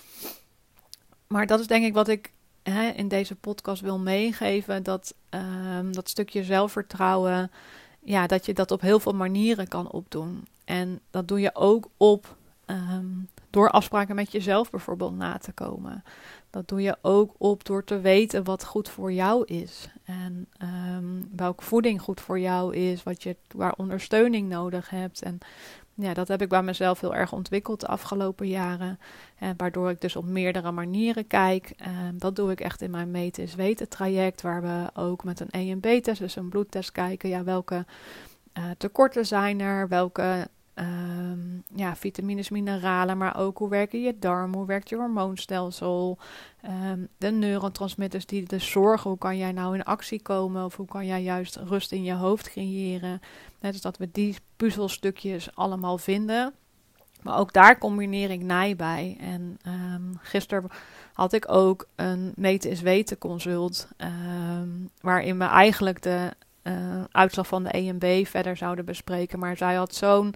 Maar 1.28 1.48
dat 1.48 1.60
is 1.60 1.68
denk 1.68 1.86
ik 1.86 1.94
wat 1.94 2.08
ik 2.08 2.32
in 2.96 3.08
deze 3.08 3.36
podcast 3.36 3.82
wil 3.82 4.00
meegeven. 4.00 4.84
Dat, 4.84 5.14
um, 5.30 5.94
dat 5.94 6.10
stukje 6.10 6.44
zelfvertrouwen. 6.44 7.52
Ja, 8.00 8.28
dat 8.28 8.46
je 8.46 8.54
dat 8.54 8.72
op 8.72 8.82
heel 8.82 9.00
veel 9.00 9.14
manieren 9.16 9.68
kan 9.68 9.92
opdoen. 9.92 10.48
En 10.66 11.00
dat 11.10 11.28
doe 11.28 11.40
je 11.40 11.56
ook 11.56 11.90
op 11.98 12.36
um, 12.66 13.30
door 13.50 13.70
afspraken 13.70 14.16
met 14.16 14.32
jezelf 14.32 14.70
bijvoorbeeld 14.70 15.18
na 15.18 15.38
te 15.38 15.52
komen. 15.52 16.04
Dat 16.50 16.68
doe 16.68 16.82
je 16.82 16.98
ook 17.02 17.34
op 17.38 17.66
door 17.66 17.84
te 17.84 18.00
weten 18.00 18.44
wat 18.44 18.66
goed 18.66 18.90
voor 18.90 19.12
jou 19.12 19.46
is. 19.46 19.90
En 20.04 20.48
um, 20.96 21.30
welke 21.36 21.64
voeding 21.64 22.02
goed 22.02 22.22
voor 22.22 22.40
jou 22.40 22.76
is, 22.76 23.04
wat 23.04 23.24
je, 23.24 23.36
waar 23.56 23.74
ondersteuning 23.78 24.50
nodig 24.50 24.90
hebt. 24.90 25.22
En 25.22 25.40
ja, 26.02 26.14
dat 26.14 26.28
heb 26.28 26.42
ik 26.42 26.50
bij 26.50 26.64
mezelf 26.64 27.00
heel 27.00 27.16
erg 27.16 27.34
ontwikkeld 27.34 27.80
de 27.80 27.88
afgelopen 27.88 28.48
jaren. 28.48 29.00
En 29.38 29.54
waardoor 29.58 29.90
ik 29.90 30.02
dus 30.02 30.16
op 30.16 30.26
meerdere 30.26 30.72
manieren 30.72 31.28
kijk. 31.28 31.74
Um, 32.08 32.18
dat 32.18 32.36
doe 32.36 32.52
ik 32.52 32.62
echt 32.62 32.82
in 32.82 32.92
mijn 32.92 33.12
meten 33.12 33.44
is 33.44 33.56
weten 33.56 33.90
traject. 33.90 34.42
Waar 34.42 34.62
we 34.62 34.90
ook 34.94 35.24
met 35.24 35.40
een 35.40 35.50
EMB-test, 35.50 36.20
dus 36.20 36.36
een 36.36 36.50
bloedtest 36.50 36.92
kijken. 36.92 37.30
Ja, 37.30 37.44
welke 37.44 37.86
uh, 38.58 38.64
tekorten 38.78 39.26
zijn 39.26 39.60
er? 39.62 39.88
Welke 39.88 40.48
Um, 40.80 41.64
ja, 41.76 41.96
vitamines, 41.96 42.50
mineralen, 42.50 43.18
maar 43.18 43.38
ook 43.38 43.58
hoe 43.58 43.70
werken 43.70 44.02
je 44.02 44.20
darm, 44.20 44.54
hoe 44.54 44.66
werkt 44.66 44.90
je 44.90 44.96
hormoonstelsel, 44.96 46.18
um, 46.92 47.08
de 47.18 47.32
neurotransmitters 47.32 48.26
die 48.26 48.44
dus 48.44 48.72
zorgen, 48.72 49.10
hoe 49.10 49.20
kan 49.20 49.38
jij 49.38 49.52
nou 49.52 49.76
in 49.76 49.84
actie 49.84 50.22
komen 50.22 50.66
of 50.66 50.76
hoe 50.76 50.86
kan 50.86 51.06
jij 51.06 51.22
juist 51.22 51.56
rust 51.56 51.92
in 51.92 52.04
je 52.04 52.14
hoofd 52.14 52.50
creëren. 52.50 53.22
Dus 53.60 53.82
dat 53.82 53.98
we 53.98 54.10
die 54.12 54.36
puzzelstukjes 54.56 55.56
allemaal 55.56 55.98
vinden. 55.98 56.54
Maar 57.22 57.38
ook 57.38 57.54
daar 57.54 57.78
combineer 57.78 58.30
ik 58.30 58.42
nij 58.42 58.76
bij. 58.76 59.18
En 59.20 59.58
um, 59.68 60.18
gisteren 60.22 60.70
had 61.14 61.34
ik 61.34 61.52
ook 61.52 61.88
een 61.96 62.34
meten 62.36 62.70
is 62.70 62.82
weten 62.82 63.18
consult, 63.18 63.88
waarin 65.02 65.38
we 65.38 65.44
eigenlijk 65.44 66.02
de 66.02 66.34
uh, 66.64 67.04
uitslag 67.12 67.48
van 67.48 67.64
de 67.64 67.70
EMB 67.70 68.26
verder 68.28 68.58
zouden 68.58 68.86
bespreken. 68.86 69.40
Maar 69.40 69.58
zij 69.58 69.76
had 69.76 69.96
zo'n 69.96 70.34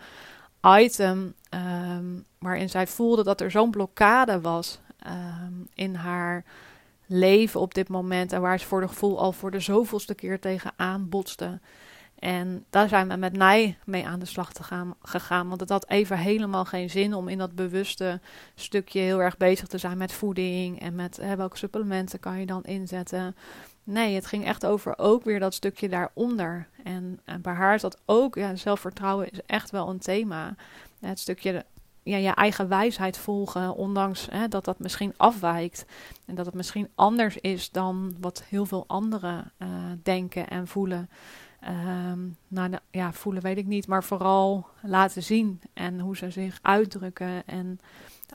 item 0.67 1.34
um, 1.50 2.25
waarin 2.39 2.70
zij 2.70 2.88
voelde 2.88 3.24
dat 3.24 3.41
er 3.41 3.51
zo'n 3.51 3.72
blokkade 3.72 4.41
was 4.41 4.79
um, 5.08 5.67
in 5.74 5.96
haar 5.96 6.43
leven 7.05 7.60
op 7.60 7.74
dit 7.74 7.89
moment. 7.89 8.32
En 8.32 8.41
waar 8.41 8.60
ze 8.60 8.65
voor 8.65 8.82
de 8.82 8.88
gevoel 8.88 9.20
al 9.20 9.32
voor 9.32 9.51
de 9.51 9.60
zoveelste 9.60 10.15
keer 10.15 10.39
tegenaan 10.39 11.10
botste. 11.10 11.60
En 12.20 12.65
daar 12.70 12.89
zijn 12.89 13.08
we 13.08 13.15
met 13.15 13.38
mij 13.38 13.77
mee 13.86 14.05
aan 14.08 14.20
de 14.20 14.25
slag 14.25 14.53
te 14.53 14.63
gaan, 14.63 14.96
gegaan. 15.01 15.48
Want 15.48 15.60
het 15.60 15.70
had 15.70 15.89
even 15.89 16.17
helemaal 16.17 16.65
geen 16.65 16.89
zin 16.89 17.13
om 17.13 17.27
in 17.27 17.38
dat 17.38 17.55
bewuste 17.55 18.20
stukje 18.55 19.00
heel 19.00 19.22
erg 19.22 19.38
bezig 19.38 19.67
te 19.67 19.77
zijn 19.77 19.98
met 19.98 20.12
voeding. 20.12 20.79
En 20.79 20.96
met 20.96 21.17
hè, 21.17 21.36
welke 21.36 21.58
supplementen 21.58 22.20
kan 22.20 22.39
je 22.39 22.46
dan 22.46 22.63
inzetten. 22.63 23.36
Nee, 23.83 24.15
het 24.15 24.25
ging 24.25 24.45
echt 24.45 24.65
over 24.65 24.97
ook 24.97 25.23
weer 25.23 25.39
dat 25.39 25.53
stukje 25.53 25.89
daaronder. 25.89 26.67
En, 26.83 27.19
en 27.23 27.41
bij 27.41 27.53
haar 27.53 27.75
is 27.75 27.81
dat 27.81 28.01
ook, 28.05 28.35
ja, 28.35 28.55
zelfvertrouwen 28.55 29.31
is 29.31 29.39
echt 29.45 29.71
wel 29.71 29.89
een 29.89 29.99
thema. 29.99 30.55
Het 30.99 31.19
stukje 31.19 31.65
ja, 32.03 32.17
je 32.17 32.29
eigen 32.29 32.67
wijsheid 32.67 33.17
volgen, 33.17 33.75
ondanks 33.75 34.27
hè, 34.31 34.47
dat 34.47 34.65
dat 34.65 34.79
misschien 34.79 35.13
afwijkt. 35.17 35.85
En 36.25 36.35
dat 36.35 36.45
het 36.45 36.55
misschien 36.55 36.89
anders 36.95 37.37
is 37.37 37.71
dan 37.71 38.15
wat 38.19 38.43
heel 38.43 38.65
veel 38.65 38.83
anderen 38.87 39.51
uh, 39.57 39.67
denken 40.03 40.49
en 40.49 40.67
voelen. 40.67 41.09
Um, 42.13 42.37
nou, 42.47 42.71
ja, 42.91 43.13
voelen 43.13 43.41
weet 43.41 43.57
ik 43.57 43.65
niet, 43.65 43.87
maar 43.87 44.03
vooral 44.03 44.67
laten 44.81 45.23
zien 45.23 45.61
en 45.73 45.99
hoe 45.99 46.17
ze 46.17 46.29
zich 46.29 46.59
uitdrukken. 46.61 47.47
En 47.47 47.79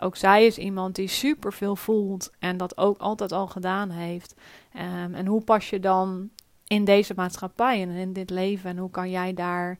ook 0.00 0.16
zij 0.16 0.46
is 0.46 0.58
iemand 0.58 0.94
die 0.94 1.08
superveel 1.08 1.76
voelt 1.76 2.30
en 2.38 2.56
dat 2.56 2.78
ook 2.78 2.98
altijd 2.98 3.32
al 3.32 3.46
gedaan 3.46 3.90
heeft. 3.90 4.34
Um, 4.76 5.14
en 5.14 5.26
hoe 5.26 5.40
pas 5.40 5.70
je 5.70 5.80
dan 5.80 6.30
in 6.66 6.84
deze 6.84 7.12
maatschappij 7.16 7.82
en 7.82 7.90
in 7.90 8.12
dit 8.12 8.30
leven 8.30 8.70
en 8.70 8.78
hoe 8.78 8.90
kan 8.90 9.10
jij 9.10 9.34
daar 9.34 9.78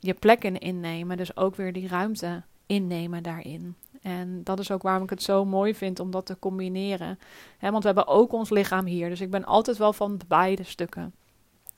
je 0.00 0.14
plek 0.14 0.44
in 0.44 0.58
innemen? 0.58 1.16
Dus 1.16 1.36
ook 1.36 1.56
weer 1.56 1.72
die 1.72 1.88
ruimte 1.88 2.42
innemen 2.66 3.22
daarin. 3.22 3.76
En 4.02 4.40
dat 4.44 4.58
is 4.58 4.70
ook 4.70 4.82
waarom 4.82 5.02
ik 5.02 5.10
het 5.10 5.22
zo 5.22 5.44
mooi 5.44 5.74
vind 5.74 6.00
om 6.00 6.10
dat 6.10 6.26
te 6.26 6.38
combineren. 6.38 7.18
want 7.60 7.78
we 7.78 7.86
hebben 7.86 8.06
ook 8.06 8.32
ons 8.32 8.50
lichaam 8.50 8.86
hier. 8.86 9.08
Dus 9.08 9.20
ik 9.20 9.30
ben 9.30 9.44
altijd 9.44 9.76
wel 9.76 9.92
van 9.92 10.20
beide 10.28 10.62
stukken. 10.62 11.14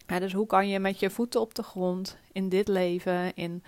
dus 0.07 0.33
hoe 0.33 0.47
kan 0.47 0.69
je 0.69 0.79
met 0.79 1.01
je 1.01 1.11
voeten 1.11 1.41
op 1.41 1.55
de 1.55 1.63
grond 1.63 2.17
in 2.33 2.49
dit 2.49 2.69
leven, 2.69 3.35
in 3.35 3.63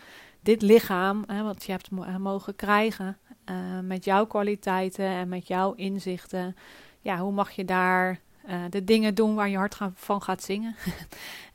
dit 0.46 0.62
lichaam, 0.62 1.24
wat 1.42 1.64
je 1.64 1.72
hebt 1.72 1.90
mogen 2.18 2.56
krijgen, 2.56 3.18
uh, 3.50 3.56
met 3.82 4.04
jouw 4.04 4.26
kwaliteiten 4.26 5.04
en 5.04 5.28
met 5.28 5.46
jouw 5.46 5.72
inzichten. 5.72 6.56
Ja, 7.00 7.18
hoe 7.18 7.32
mag 7.32 7.50
je 7.50 7.64
daar 7.64 8.20
uh, 8.48 8.60
de 8.70 8.84
dingen 8.84 9.14
doen 9.14 9.34
waar 9.34 9.48
je 9.48 9.56
hart 9.56 9.78
van 9.94 10.22
gaat 10.22 10.42
zingen? 10.42 10.76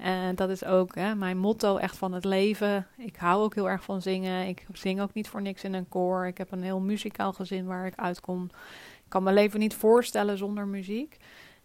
uh, 0.01 0.29
dat 0.35 0.49
is 0.49 0.63
ook 0.63 0.95
hè, 0.95 1.15
mijn 1.15 1.37
motto 1.37 1.77
echt 1.77 1.97
van 1.97 2.13
het 2.13 2.25
leven. 2.25 2.87
Ik 2.97 3.15
hou 3.15 3.43
ook 3.43 3.55
heel 3.55 3.69
erg 3.69 3.83
van 3.83 4.01
zingen. 4.01 4.47
Ik 4.47 4.65
zing 4.73 5.01
ook 5.01 5.13
niet 5.13 5.27
voor 5.27 5.41
niks 5.41 5.63
in 5.63 5.73
een 5.73 5.89
koor. 5.89 6.25
Ik 6.25 6.37
heb 6.37 6.51
een 6.51 6.63
heel 6.63 6.79
muzikaal 6.79 7.33
gezin 7.33 7.65
waar 7.65 7.85
ik 7.85 7.95
uitkom. 7.95 8.43
Ik 9.03 9.09
kan 9.09 9.23
mijn 9.23 9.35
leven 9.35 9.59
niet 9.59 9.73
voorstellen 9.73 10.37
zonder 10.37 10.67
muziek. 10.67 11.17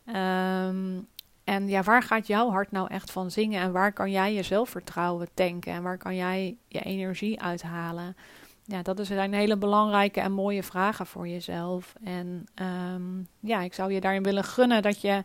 Um, 0.07 1.09
en 1.47 1.69
ja, 1.69 1.83
waar 1.83 2.03
gaat 2.03 2.27
jouw 2.27 2.51
hart 2.51 2.71
nou 2.71 2.89
echt 2.91 3.11
van 3.11 3.31
zingen? 3.31 3.61
En 3.61 3.73
waar 3.73 3.93
kan 3.93 4.11
jij 4.11 4.35
je 4.35 4.43
zelfvertrouwen 4.43 5.29
tanken? 5.35 5.73
En 5.73 5.83
waar 5.83 5.99
kan 5.99 6.15
jij 6.15 6.57
je 6.69 6.81
energie 6.81 7.41
uithalen? 7.41 8.17
Ja, 8.65 8.83
dat 8.83 9.07
zijn 9.07 9.33
hele 9.33 9.57
belangrijke 9.57 10.21
en 10.21 10.33
mooie 10.33 10.63
vragen 10.63 11.07
voor 11.07 11.29
jezelf. 11.29 11.95
En 12.05 12.47
um, 12.95 13.29
ja, 13.41 13.61
ik 13.61 13.75
zou 13.75 13.93
je 13.93 14.01
daarin 14.01 14.23
willen 14.23 14.45
gunnen 14.45 14.83
dat 14.83 15.01
je 15.01 15.25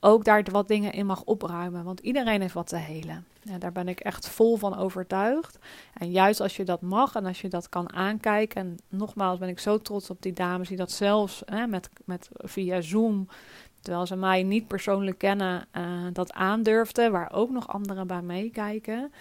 ook 0.00 0.24
daar 0.24 0.44
wat 0.50 0.68
dingen 0.68 0.92
in 0.92 1.06
mag 1.06 1.22
opruimen. 1.24 1.84
Want 1.84 2.00
iedereen 2.00 2.40
heeft 2.40 2.54
wat 2.54 2.66
te 2.66 2.76
helen. 2.76 3.26
Ja, 3.42 3.58
daar 3.58 3.72
ben 3.72 3.88
ik 3.88 4.00
echt 4.00 4.28
vol 4.28 4.56
van 4.56 4.76
overtuigd. 4.76 5.58
En 5.94 6.10
juist 6.10 6.40
als 6.40 6.56
je 6.56 6.64
dat 6.64 6.80
mag 6.80 7.14
en 7.14 7.26
als 7.26 7.40
je 7.40 7.48
dat 7.48 7.68
kan 7.68 7.92
aankijken. 7.92 8.60
En 8.60 8.76
nogmaals 8.88 9.38
ben 9.38 9.48
ik 9.48 9.58
zo 9.58 9.78
trots 9.78 10.10
op 10.10 10.22
die 10.22 10.32
dames 10.32 10.68
die 10.68 10.76
dat 10.76 10.90
zelfs 10.90 11.42
met, 11.68 11.90
met, 12.04 12.28
via 12.32 12.80
Zoom 12.80 13.28
terwijl 13.82 14.06
ze 14.06 14.16
mij 14.16 14.42
niet 14.42 14.66
persoonlijk 14.66 15.18
kennen, 15.18 15.66
uh, 15.76 15.84
dat 16.12 16.32
aandurfden, 16.32 17.12
waar 17.12 17.32
ook 17.32 17.50
nog 17.50 17.68
anderen 17.68 18.06
bij 18.06 18.22
meekijken. 18.22 19.12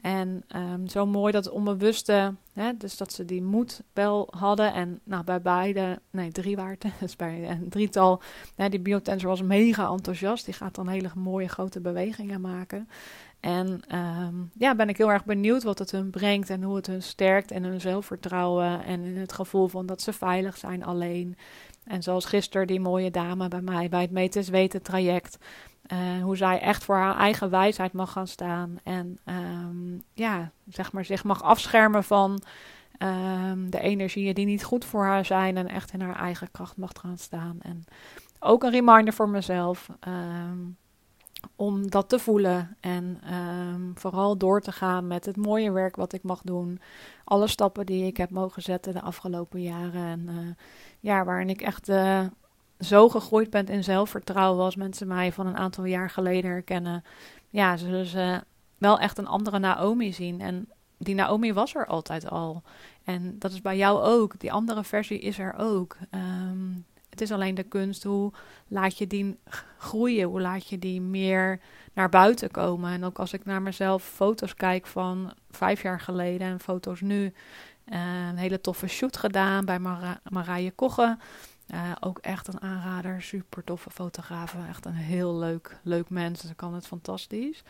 En 0.00 0.44
um, 0.56 0.88
zo 0.88 1.06
mooi 1.06 1.32
dat 1.32 1.50
onbewuste, 1.50 2.34
hè, 2.52 2.76
dus 2.76 2.96
dat 2.96 3.12
ze 3.12 3.24
die 3.24 3.42
moed 3.42 3.82
wel 3.92 4.28
hadden. 4.30 4.72
En 4.72 5.00
nou, 5.04 5.24
bij 5.24 5.42
beide, 5.42 6.00
nee, 6.10 6.32
drie 6.32 6.56
waren 6.56 6.78
dus 7.00 7.16
bij 7.16 7.50
een 7.50 7.68
drietal, 7.68 8.22
hè, 8.54 8.68
die 8.68 8.80
biotensor 8.80 9.28
was 9.28 9.42
mega 9.42 9.88
enthousiast. 9.88 10.44
Die 10.44 10.54
gaat 10.54 10.74
dan 10.74 10.88
hele 10.88 11.10
mooie 11.14 11.48
grote 11.48 11.80
bewegingen 11.80 12.40
maken. 12.40 12.88
En 13.40 13.96
um, 13.96 14.50
ja, 14.54 14.74
ben 14.74 14.88
ik 14.88 14.96
heel 14.96 15.12
erg 15.12 15.24
benieuwd 15.24 15.62
wat 15.62 15.78
het 15.78 15.90
hun 15.90 16.10
brengt 16.10 16.50
en 16.50 16.62
hoe 16.62 16.76
het 16.76 16.86
hun 16.86 17.02
sterkt 17.02 17.50
en 17.50 17.64
hun 17.64 17.80
zelfvertrouwen 17.80 18.84
en 18.84 19.16
het 19.16 19.32
gevoel 19.32 19.68
van 19.68 19.86
dat 19.86 20.02
ze 20.02 20.12
veilig 20.12 20.56
zijn 20.56 20.84
alleen. 20.84 21.36
En 21.88 22.02
zoals 22.02 22.24
gisteren 22.24 22.66
die 22.66 22.80
mooie 22.80 23.10
dame 23.10 23.48
bij 23.48 23.60
mij 23.60 23.88
bij 23.88 24.00
het 24.00 24.10
Metes 24.10 24.48
Weten 24.48 24.82
traject. 24.82 25.38
Uh, 25.92 26.22
hoe 26.22 26.36
zij 26.36 26.60
echt 26.60 26.84
voor 26.84 26.96
haar 26.96 27.16
eigen 27.16 27.50
wijsheid 27.50 27.92
mag 27.92 28.12
gaan 28.12 28.26
staan. 28.26 28.78
En 28.82 29.18
um, 29.24 30.02
ja, 30.12 30.50
zeg 30.68 30.92
maar 30.92 31.04
zich 31.04 31.24
mag 31.24 31.42
afschermen 31.42 32.04
van 32.04 32.42
um, 32.98 33.70
de 33.70 33.80
energieën 33.80 34.34
die 34.34 34.46
niet 34.46 34.64
goed 34.64 34.84
voor 34.84 35.04
haar 35.04 35.24
zijn. 35.24 35.56
En 35.56 35.68
echt 35.68 35.92
in 35.92 36.00
haar 36.00 36.16
eigen 36.16 36.50
kracht 36.50 36.76
mag 36.76 36.90
gaan 37.00 37.18
staan. 37.18 37.58
En 37.62 37.84
ook 38.38 38.62
een 38.62 38.70
reminder 38.70 39.14
voor 39.14 39.28
mezelf. 39.28 39.88
ehm, 40.00 40.58
om 41.56 41.90
dat 41.90 42.08
te 42.08 42.18
voelen 42.18 42.76
en 42.80 43.18
ehm, 43.24 43.80
vooral 43.94 44.36
door 44.36 44.60
te 44.60 44.72
gaan 44.72 45.06
met 45.06 45.24
het 45.24 45.36
mooie 45.36 45.70
werk 45.72 45.96
wat 45.96 46.12
ik 46.12 46.22
mag 46.22 46.40
doen. 46.42 46.80
Alle 47.24 47.46
stappen 47.46 47.86
die 47.86 48.06
ik 48.06 48.16
heb 48.16 48.30
mogen 48.30 48.62
zetten 48.62 48.92
de 48.92 49.00
afgelopen 49.00 49.62
jaren. 49.62 50.04
En 50.04 50.28
eh, 50.28 50.64
ja, 51.00 51.24
waarin 51.24 51.48
ik 51.48 51.60
echt 51.60 51.88
eh, 51.88 52.26
zo 52.80 53.08
gegroeid 53.08 53.50
ben 53.50 53.66
in 53.66 53.84
zelfvertrouwen. 53.84 54.64
Als 54.64 54.76
mensen 54.76 55.08
mij 55.08 55.32
van 55.32 55.46
een 55.46 55.56
aantal 55.56 55.84
jaar 55.84 56.10
geleden 56.10 56.50
herkennen, 56.50 57.04
ja, 57.48 57.76
zullen 57.76 58.06
ze 58.06 58.42
wel 58.78 58.98
echt 58.98 59.18
een 59.18 59.26
andere 59.26 59.58
Naomi 59.58 60.12
zien. 60.12 60.40
En 60.40 60.68
die 60.98 61.14
Naomi 61.14 61.52
was 61.52 61.74
er 61.74 61.86
altijd 61.86 62.30
al. 62.30 62.62
En 63.04 63.38
dat 63.38 63.52
is 63.52 63.60
bij 63.60 63.76
jou 63.76 64.02
ook. 64.02 64.40
Die 64.40 64.52
andere 64.52 64.84
versie 64.84 65.18
is 65.18 65.38
er 65.38 65.54
ook. 65.58 65.96
Ehm, 66.10 66.70
het 67.18 67.28
is 67.28 67.34
alleen 67.34 67.54
de 67.54 67.62
kunst 67.62 68.02
hoe 68.02 68.32
laat 68.68 68.98
je 68.98 69.06
die 69.06 69.38
groeien, 69.78 70.28
hoe 70.28 70.40
laat 70.40 70.68
je 70.68 70.78
die 70.78 71.00
meer 71.00 71.60
naar 71.92 72.08
buiten 72.08 72.50
komen. 72.50 72.92
En 72.92 73.04
ook 73.04 73.18
als 73.18 73.32
ik 73.32 73.44
naar 73.44 73.62
mezelf 73.62 74.04
foto's 74.04 74.54
kijk 74.54 74.86
van 74.86 75.32
vijf 75.50 75.82
jaar 75.82 76.00
geleden 76.00 76.46
en 76.46 76.60
foto's 76.60 77.00
nu. 77.00 77.32
eh, 77.84 78.26
een 78.28 78.36
hele 78.36 78.60
toffe 78.60 78.86
shoot 78.86 79.16
gedaan 79.16 79.64
bij 79.64 79.78
Marije 80.30 80.70
Kogge. 80.70 81.16
Eh, 81.66 81.92
ook 82.00 82.18
echt 82.18 82.48
een 82.48 82.60
aanrader, 82.60 83.22
super 83.22 83.64
toffe 83.64 83.90
fotograaf. 83.90 84.56
Echt 84.68 84.86
een 84.86 84.92
heel 84.94 85.36
leuk, 85.38 85.78
leuk 85.82 86.10
mens. 86.10 86.40
Ze 86.40 86.54
kan 86.54 86.74
het 86.74 86.86
fantastisch. 86.86 87.62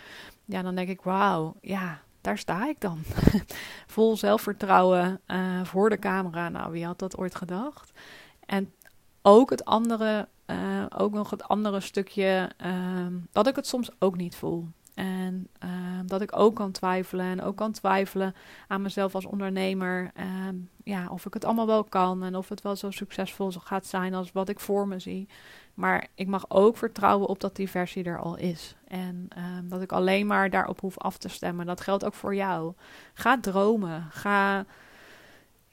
Ja, 0.44 0.62
dan 0.62 0.74
denk 0.74 0.88
ik, 0.88 1.00
wauw, 1.02 1.56
ja, 1.60 2.00
daar 2.20 2.38
sta 2.38 2.68
ik 2.68 2.80
dan. 2.80 2.98
Vol 3.86 4.16
zelfvertrouwen 4.16 5.20
eh, 5.26 5.64
voor 5.64 5.90
de 5.90 5.98
camera. 5.98 6.48
Nou, 6.48 6.72
wie 6.72 6.84
had 6.86 6.98
dat 6.98 7.16
ooit 7.16 7.34
gedacht? 7.34 7.92
En 8.46 8.72
ook 9.22 9.50
het 9.50 9.64
andere, 9.64 10.28
eh, 10.44 10.84
ook 10.96 11.12
nog 11.12 11.30
het 11.30 11.48
andere 11.48 11.80
stukje, 11.80 12.50
ehm, 12.56 13.12
dat 13.32 13.46
ik 13.46 13.56
het 13.56 13.66
soms 13.66 13.90
ook 13.98 14.16
niet 14.16 14.36
voel. 14.36 14.68
En 14.94 15.48
ehm, 15.58 16.06
dat 16.06 16.20
ik 16.20 16.36
ook 16.36 16.54
kan 16.54 16.70
twijfelen 16.72 17.26
en 17.26 17.42
ook 17.42 17.56
kan 17.56 17.72
twijfelen 17.72 18.34
aan 18.68 18.82
mezelf 18.82 19.14
als 19.14 19.26
ondernemer. 19.26 20.10
ehm, 20.14 20.56
ja, 20.84 21.08
of 21.08 21.26
ik 21.26 21.34
het 21.34 21.44
allemaal 21.44 21.66
wel 21.66 21.84
kan 21.84 22.22
en 22.22 22.36
of 22.36 22.48
het 22.48 22.62
wel 22.62 22.76
zo 22.76 22.90
succesvol 22.90 23.50
gaat 23.50 23.86
zijn 23.86 24.14
als 24.14 24.32
wat 24.32 24.48
ik 24.48 24.60
voor 24.60 24.88
me 24.88 24.98
zie. 24.98 25.28
Maar 25.74 26.06
ik 26.14 26.26
mag 26.26 26.44
ook 26.48 26.76
vertrouwen 26.76 27.28
op 27.28 27.40
dat 27.40 27.56
die 27.56 27.70
versie 27.70 28.04
er 28.04 28.18
al 28.18 28.36
is. 28.36 28.76
En 28.88 29.28
dat 29.64 29.82
ik 29.82 29.92
alleen 29.92 30.26
maar 30.26 30.50
daarop 30.50 30.80
hoef 30.80 30.98
af 30.98 31.18
te 31.18 31.28
stemmen. 31.28 31.66
Dat 31.66 31.80
geldt 31.80 32.04
ook 32.04 32.14
voor 32.14 32.34
jou. 32.34 32.72
Ga 33.14 33.40
dromen. 33.40 34.06
Ga, 34.10 34.64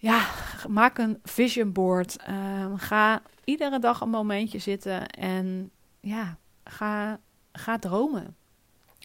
ja, 0.05 0.27
maak 0.67 0.97
een 0.97 1.19
vision 1.23 1.71
board. 1.71 2.15
Ehm, 2.17 2.75
ga 2.75 3.21
iedere 3.43 3.79
dag 3.79 4.01
een 4.01 4.09
momentje 4.09 4.59
zitten 4.59 5.07
en 5.09 5.71
ja, 5.99 6.37
ga, 6.63 7.19
ga 7.51 7.79
dromen. 7.79 8.35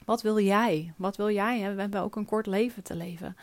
Wat 0.05 0.23
wil 0.23 0.41
jij? 0.41 0.93
Wat 0.97 1.17
wil 1.17 1.31
jij? 1.31 1.75
We 1.75 1.81
hebben 1.81 2.01
ook 2.01 2.17
een 2.17 2.25
kort 2.25 2.47
leven 2.47 2.83
te 2.83 2.95
leven. 2.95 3.37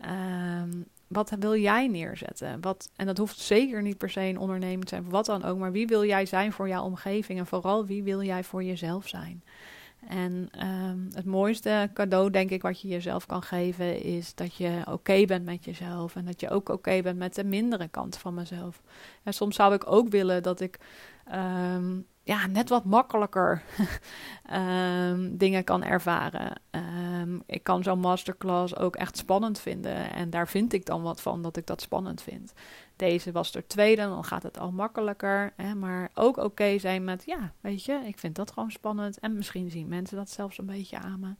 Ehm, 0.00 0.70
wat 1.06 1.30
wil 1.38 1.56
jij 1.56 1.86
neerzetten? 1.86 2.60
Wat, 2.60 2.90
en 2.96 3.06
dat 3.06 3.18
hoeft 3.18 3.38
zeker 3.38 3.82
niet 3.82 3.98
per 3.98 4.10
se 4.10 4.20
een 4.20 4.38
onderneming 4.38 4.84
te 4.84 4.88
zijn, 4.88 5.10
wat 5.10 5.26
dan 5.26 5.44
ook. 5.44 5.58
Maar 5.58 5.72
wie 5.72 5.86
wil 5.86 6.04
jij 6.04 6.26
zijn 6.26 6.52
voor 6.52 6.68
jouw 6.68 6.84
omgeving? 6.84 7.38
En 7.38 7.46
vooral 7.46 7.86
wie 7.86 8.02
wil 8.02 8.22
jij 8.22 8.44
voor 8.44 8.62
jezelf 8.62 9.08
zijn? 9.08 9.42
En 10.08 10.48
ehm, 10.50 10.98
het 11.12 11.24
mooiste 11.24 11.90
cadeau, 11.94 12.30
denk 12.30 12.50
ik, 12.50 12.62
wat 12.62 12.80
je 12.80 12.88
jezelf 12.88 13.26
kan 13.26 13.42
geven, 13.42 14.02
is 14.02 14.34
dat 14.34 14.54
je 14.54 14.82
oké 14.90 15.24
bent 15.24 15.44
met 15.44 15.64
jezelf. 15.64 16.16
En 16.16 16.24
dat 16.24 16.40
je 16.40 16.50
ook 16.50 16.68
oké 16.68 17.02
bent 17.02 17.18
met 17.18 17.34
de 17.34 17.44
mindere 17.44 17.88
kant 17.88 18.16
van 18.16 18.34
mezelf. 18.34 18.82
En 19.22 19.34
soms 19.34 19.56
zou 19.56 19.74
ik 19.74 19.90
ook 19.90 20.08
willen 20.08 20.42
dat 20.42 20.60
ik 20.60 20.78
ehm, 21.24 21.98
ja, 22.22 22.46
net 22.46 22.68
wat 22.68 22.84
makkelijker 22.84 23.62
ehm, 24.44 25.36
dingen 25.36 25.64
kan 25.64 25.82
ervaren. 25.84 26.52
Ik 27.46 27.62
kan 27.62 27.82
zo'n 27.82 27.98
masterclass 27.98 28.76
ook 28.76 28.96
echt 28.96 29.16
spannend 29.16 29.58
vinden. 29.58 30.12
En 30.12 30.30
daar 30.30 30.48
vind 30.48 30.72
ik 30.72 30.86
dan 30.86 31.02
wat 31.02 31.20
van 31.20 31.42
dat 31.42 31.56
ik 31.56 31.66
dat 31.66 31.80
spannend 31.80 32.22
vind. 32.22 32.52
Deze 32.96 33.32
was 33.32 33.52
de 33.52 33.66
tweede, 33.66 34.02
dan 34.02 34.24
gaat 34.24 34.42
het 34.42 34.58
al 34.58 34.72
makkelijker. 34.72 35.52
Hè, 35.56 35.74
maar 35.74 36.10
ook 36.14 36.36
oké 36.36 36.78
zijn 36.78 37.04
met, 37.04 37.22
ja, 37.26 37.52
weet 37.60 37.84
je, 37.84 38.02
ik 38.06 38.18
vind 38.18 38.34
dat 38.36 38.52
gewoon 38.52 38.70
spannend. 38.70 39.18
En 39.18 39.36
misschien 39.36 39.70
zien 39.70 39.88
mensen 39.88 40.16
dat 40.16 40.30
zelfs 40.30 40.58
een 40.58 40.66
beetje 40.66 40.98
aan 40.98 41.20
me. 41.20 41.34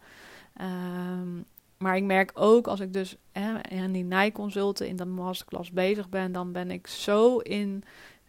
Ehm, 0.55 1.43
maar 1.79 1.97
ik 1.97 2.05
merk 2.05 2.31
ook 2.35 2.67
als 2.67 2.81
ik 2.81 2.93
dus 2.93 3.17
hè, 3.33 3.91
die 3.91 4.05
naaiconsulten 4.05 4.89
in 4.89 4.97
de 4.97 5.05
masterclass 5.05 5.71
bezig 5.71 6.09
ben, 6.09 6.33
dan 6.33 6.53
ben 6.53 6.71
ik 6.71 6.87
zo 6.87 7.39
in 7.39 7.85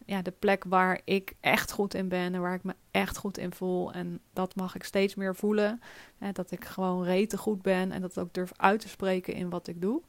ja, 0.05 0.21
de 0.21 0.31
plek 0.31 0.63
waar 0.67 1.01
ik 1.03 1.33
echt 1.39 1.71
goed 1.71 1.93
in 1.93 2.07
ben 2.07 2.33
en 2.33 2.41
waar 2.41 2.53
ik 2.53 2.63
me 2.63 2.75
echt 2.91 3.17
goed 3.17 3.38
in 3.38 3.53
voel. 3.53 3.91
En 3.91 4.19
dat 4.33 4.55
mag 4.55 4.75
ik 4.75 4.83
steeds 4.83 5.15
meer 5.15 5.35
voelen. 5.35 5.81
Hè, 6.17 6.31
dat 6.31 6.51
ik 6.51 6.65
gewoon 6.65 7.03
rete 7.03 7.38
goed 7.38 7.61
ben 7.61 7.91
en 7.91 8.01
dat 8.01 8.19
ook 8.19 8.33
durf 8.33 8.51
uit 8.55 8.79
te 8.79 8.88
spreken 8.88 9.33
in 9.33 9.49
wat 9.49 9.67
ik 9.67 9.81
doe. 9.81 10.01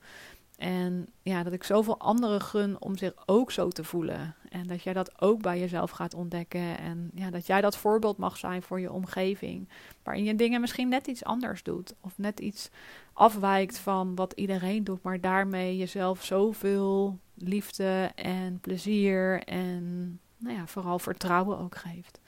En 0.56 1.06
ja, 1.22 1.42
dat 1.42 1.52
ik 1.52 1.64
zoveel 1.64 1.98
anderen 1.98 2.40
gun 2.40 2.80
om 2.80 2.96
zich 2.96 3.12
ook 3.26 3.52
zo 3.52 3.68
te 3.68 3.84
voelen. 3.84 4.34
En 4.48 4.66
dat 4.66 4.82
jij 4.82 4.92
dat 4.92 5.20
ook 5.20 5.42
bij 5.42 5.58
jezelf 5.58 5.90
gaat 5.90 6.14
ontdekken. 6.14 6.78
En 6.78 7.10
ja, 7.14 7.30
dat 7.30 7.46
jij 7.46 7.60
dat 7.60 7.76
voorbeeld 7.76 8.16
mag 8.16 8.36
zijn 8.36 8.62
voor 8.62 8.80
je 8.80 8.92
omgeving. 8.92 9.68
Waarin 10.02 10.24
je 10.24 10.34
dingen 10.34 10.60
misschien 10.60 10.88
net 10.88 11.06
iets 11.06 11.24
anders 11.24 11.62
doet. 11.62 11.94
Of 12.00 12.18
net 12.18 12.40
iets 12.40 12.70
afwijkt 13.12 13.78
van 13.78 14.14
wat 14.14 14.32
iedereen 14.32 14.84
doet. 14.84 15.02
Maar 15.02 15.20
daarmee 15.20 15.76
jezelf 15.76 16.24
zoveel 16.24 17.18
liefde 17.34 18.10
en 18.14 18.60
plezier 18.60 19.42
en 19.42 20.20
nou 20.36 20.56
ja, 20.56 20.66
vooral 20.66 20.98
vertrouwen 20.98 21.58
ook 21.58 21.76
geeft. 21.76 22.20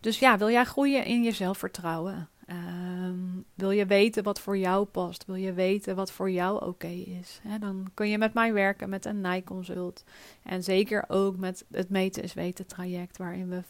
Dus 0.00 0.18
ja, 0.18 0.38
wil 0.38 0.50
jij 0.50 0.64
groeien 0.64 1.04
in 1.04 1.22
je 1.22 1.32
zelfvertrouwen? 1.32 2.28
Ehm, 2.46 3.16
wil 3.54 3.70
je 3.70 3.86
weten 3.86 4.22
wat 4.22 4.40
voor 4.40 4.58
jou 4.58 4.84
past? 4.84 5.24
Wil 5.24 5.34
je 5.34 5.52
weten 5.52 5.96
wat 5.96 6.12
voor 6.12 6.30
jou 6.30 6.66
oké 6.66 6.86
is? 6.86 7.40
Dan 7.60 7.90
kun 7.94 8.08
je 8.08 8.18
met 8.18 8.34
mij 8.34 8.52
werken 8.52 8.88
met 8.88 9.04
een 9.04 9.20
nijconsult. 9.20 10.04
En 10.42 10.62
zeker 10.62 11.04
ook 11.08 11.36
met 11.36 11.64
het 11.70 11.88
meten 11.88 12.22
is 12.22 12.34
weten 12.34 12.66
traject, 12.66 13.18
waarin 13.18 13.48
we 13.48 13.62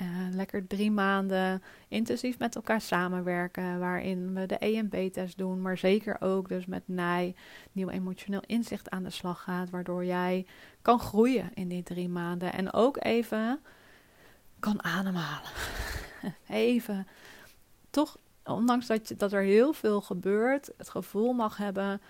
eh, 0.00 0.06
lekker 0.30 0.66
drie 0.66 0.90
maanden 0.90 1.62
intensief 1.88 2.38
met 2.38 2.54
elkaar 2.56 2.80
samenwerken. 2.80 3.78
Waarin 3.78 4.34
we 4.34 4.46
de 4.46 4.58
EMB-test 4.58 5.38
doen, 5.38 5.62
maar 5.62 5.78
zeker 5.78 6.16
ook 6.20 6.48
dus 6.48 6.66
met 6.66 6.82
NIJ, 6.86 7.34
nieuw 7.72 7.88
emotioneel 7.88 8.42
inzicht 8.46 8.90
aan 8.90 9.02
de 9.02 9.10
slag 9.10 9.42
gaat. 9.42 9.70
Waardoor 9.70 10.04
jij 10.04 10.46
kan 10.82 10.98
groeien 10.98 11.50
in 11.54 11.68
die 11.68 11.82
drie 11.82 12.08
maanden. 12.08 12.52
En 12.52 12.72
ook 12.72 13.04
even 13.04 13.60
kan 14.58 14.84
ademhalen. 14.84 15.50
even 16.48 17.06
toch, 17.90 18.18
ondanks 18.44 18.86
dat, 18.86 19.08
je, 19.08 19.16
dat 19.16 19.32
er 19.32 19.42
heel 19.42 19.72
veel 19.72 20.00
gebeurt, 20.00 20.70
het 20.76 20.88
gevoel 20.88 21.32
mag 21.32 21.56
hebben: 21.56 22.00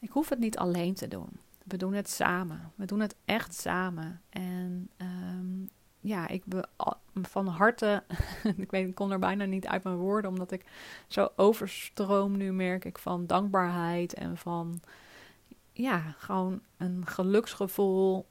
ik 0.00 0.10
hoef 0.10 0.28
het 0.28 0.38
niet 0.38 0.58
alleen 0.58 0.94
te 0.94 1.08
doen. 1.08 1.28
We 1.64 1.76
doen 1.76 1.92
het 1.92 2.10
samen. 2.10 2.72
We 2.74 2.84
doen 2.84 3.00
het 3.00 3.16
echt 3.24 3.54
samen. 3.54 4.20
En 4.30 4.90
um, 4.96 5.68
ja, 6.00 6.28
ik 6.28 6.42
ben 6.44 6.68
van 7.22 7.46
harte, 7.46 8.02
ik 8.56 8.70
weet, 8.70 8.88
ik 8.88 8.94
kon 8.94 9.12
er 9.12 9.18
bijna 9.18 9.44
niet 9.44 9.66
uit 9.66 9.84
mijn 9.84 9.96
woorden, 9.96 10.30
omdat 10.30 10.50
ik 10.50 10.64
zo 11.06 11.28
overstroom 11.36 12.36
nu, 12.36 12.52
merk 12.52 12.84
ik, 12.84 12.98
van 12.98 13.26
dankbaarheid 13.26 14.14
en 14.14 14.36
van, 14.36 14.80
ja, 15.72 16.14
gewoon 16.18 16.60
een 16.76 17.06
geluksgevoel. 17.06 18.26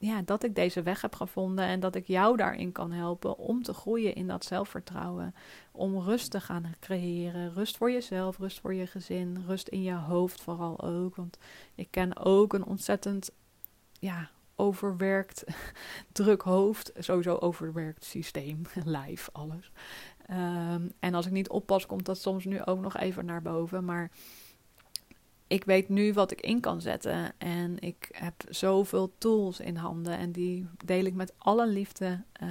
Ja, 0.00 0.22
dat 0.22 0.42
ik 0.42 0.54
deze 0.54 0.82
weg 0.82 1.00
heb 1.00 1.14
gevonden 1.14 1.64
en 1.64 1.80
dat 1.80 1.94
ik 1.94 2.06
jou 2.06 2.36
daarin 2.36 2.72
kan 2.72 2.92
helpen 2.92 3.38
om 3.38 3.62
te 3.62 3.72
groeien 3.72 4.14
in 4.14 4.26
dat 4.26 4.44
zelfvertrouwen. 4.44 5.34
Om 5.72 5.98
rust 6.00 6.30
te 6.30 6.40
gaan 6.40 6.74
creëren. 6.80 7.52
Rust 7.52 7.76
voor 7.76 7.90
jezelf, 7.90 8.38
rust 8.38 8.60
voor 8.60 8.74
je 8.74 8.86
gezin, 8.86 9.44
rust 9.46 9.68
in 9.68 9.82
je 9.82 9.94
hoofd 9.94 10.40
vooral 10.40 10.80
ook. 10.80 11.16
Want 11.16 11.38
ik 11.74 11.88
ken 11.90 12.16
ook 12.16 12.52
een 12.52 12.64
ontzettend, 12.64 13.30
ja, 13.92 14.30
overwerkt, 14.56 15.44
druk 16.12 16.42
hoofd, 16.42 16.92
sowieso 16.98 17.36
overwerkt 17.36 18.04
systeem, 18.04 18.62
lijf, 18.84 19.28
alles. 19.32 19.72
Um, 20.30 20.92
en 20.98 21.14
als 21.14 21.26
ik 21.26 21.32
niet 21.32 21.48
oppas, 21.48 21.86
komt 21.86 22.04
dat 22.04 22.20
soms 22.20 22.44
nu 22.44 22.64
ook 22.64 22.80
nog 22.80 22.96
even 22.96 23.24
naar 23.24 23.42
boven. 23.42 23.84
Maar 23.84 24.10
ik 25.48 25.64
weet 25.64 25.88
nu 25.88 26.12
wat 26.12 26.30
ik 26.30 26.40
in 26.40 26.60
kan 26.60 26.80
zetten. 26.80 27.32
En 27.38 27.78
ik 27.80 28.08
heb 28.12 28.34
zoveel 28.48 29.12
tools 29.18 29.60
in 29.60 29.76
handen. 29.76 30.18
En 30.18 30.32
die 30.32 30.66
deel 30.84 31.04
ik 31.04 31.14
met 31.14 31.32
alle 31.38 31.66
liefde 31.66 32.22
uh, 32.42 32.48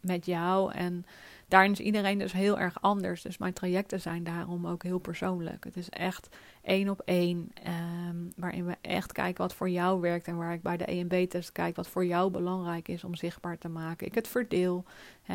met 0.00 0.26
jou. 0.26 0.72
En 0.72 1.04
daarin 1.46 1.72
is 1.72 1.80
iedereen 1.80 2.18
dus 2.18 2.32
heel 2.32 2.58
erg 2.58 2.82
anders. 2.82 3.22
Dus 3.22 3.38
mijn 3.38 3.52
trajecten 3.52 4.00
zijn 4.00 4.24
daarom 4.24 4.66
ook 4.66 4.82
heel 4.82 4.98
persoonlijk. 4.98 5.64
Het 5.64 5.76
is 5.76 5.88
echt 5.88 6.28
één 6.62 6.88
op 6.88 7.00
één. 7.04 7.52
Um, 8.08 8.32
waarin 8.36 8.66
we 8.66 8.76
echt 8.80 9.12
kijken 9.12 9.42
wat 9.42 9.54
voor 9.54 9.70
jou 9.70 10.00
werkt. 10.00 10.26
En 10.26 10.36
waar 10.36 10.52
ik 10.52 10.62
bij 10.62 10.76
de 10.76 10.84
EMB-test 10.84 11.52
kijk 11.52 11.76
wat 11.76 11.88
voor 11.88 12.06
jou 12.06 12.30
belangrijk 12.30 12.88
is 12.88 13.04
om 13.04 13.14
zichtbaar 13.14 13.58
te 13.58 13.68
maken. 13.68 14.06
Ik 14.06 14.14
het 14.14 14.28
verdeel. 14.28 14.84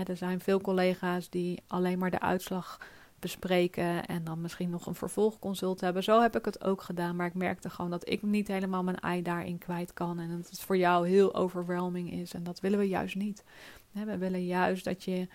Er 0.08 0.18
zijn 0.18 0.40
veel 0.40 0.62
collega's 0.62 1.30
die 1.30 1.62
alleen 1.68 2.00
maar 2.00 2.12
de 2.12 2.20
uitslag 2.20 2.80
bespreken 3.24 4.06
en 4.06 4.24
dan 4.24 4.42
misschien 4.42 4.70
nog 4.70 4.86
een 4.86 4.96
vervolgconsult 4.96 5.82
hebben. 5.82 6.04
Zo 6.04 6.22
heb 6.22 6.36
ik 6.36 6.46
het 6.46 6.64
ook 6.64 6.82
gedaan, 6.82 7.16
maar 7.16 7.28
ik 7.28 7.34
merkte 7.34 7.70
gewoon 7.70 7.92
dat 7.92 8.10
ik 8.10 8.22
niet 8.22 8.48
helemaal 8.48 8.84
mijn 8.84 9.00
ei 9.00 9.22
daarin 9.22 9.58
kwijt 9.58 9.94
kan 9.94 10.20
en 10.20 10.38
dat 10.38 10.50
het 10.50 10.60
voor 10.60 10.78
jou 10.78 11.08
heel 11.08 11.36
overwhelming 11.36 12.12
is 12.12 12.34
en 12.34 12.44
dat 12.44 12.60
willen 12.60 12.80
we 12.80 12.88
juist 12.88 13.16
niet. 13.16 13.44
We 13.92 14.18
willen 14.18 14.46
juist 14.46 14.84
dat 14.84 15.04
je 15.04 15.28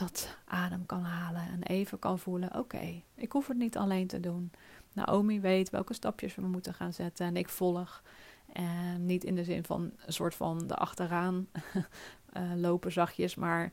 dat 0.01 0.37
adem 0.45 0.85
kan 0.85 1.03
halen 1.03 1.41
en 1.41 1.63
even 1.63 1.99
kan 1.99 2.19
voelen: 2.19 2.55
oké, 2.57 3.01
ik 3.15 3.31
hoef 3.31 3.47
het 3.47 3.57
niet 3.57 3.77
alleen 3.77 4.07
te 4.07 4.19
doen. 4.19 4.51
Naomi 4.93 5.39
weet 5.39 5.69
welke 5.69 5.93
stapjes 5.93 6.35
we 6.35 6.41
moeten 6.41 6.73
gaan 6.73 6.93
zetten 6.93 7.25
en 7.25 7.37
ik 7.37 7.49
volg. 7.49 8.03
En 8.53 9.05
niet 9.05 9.23
in 9.23 9.35
de 9.35 9.43
zin 9.43 9.63
van 9.63 9.91
een 10.05 10.13
soort 10.13 10.35
van 10.35 10.67
de 10.67 10.75
achteraan 10.75 11.47
uh, 12.33 12.51
lopen 12.65 12.91
zachtjes, 12.91 13.35
maar 13.35 13.71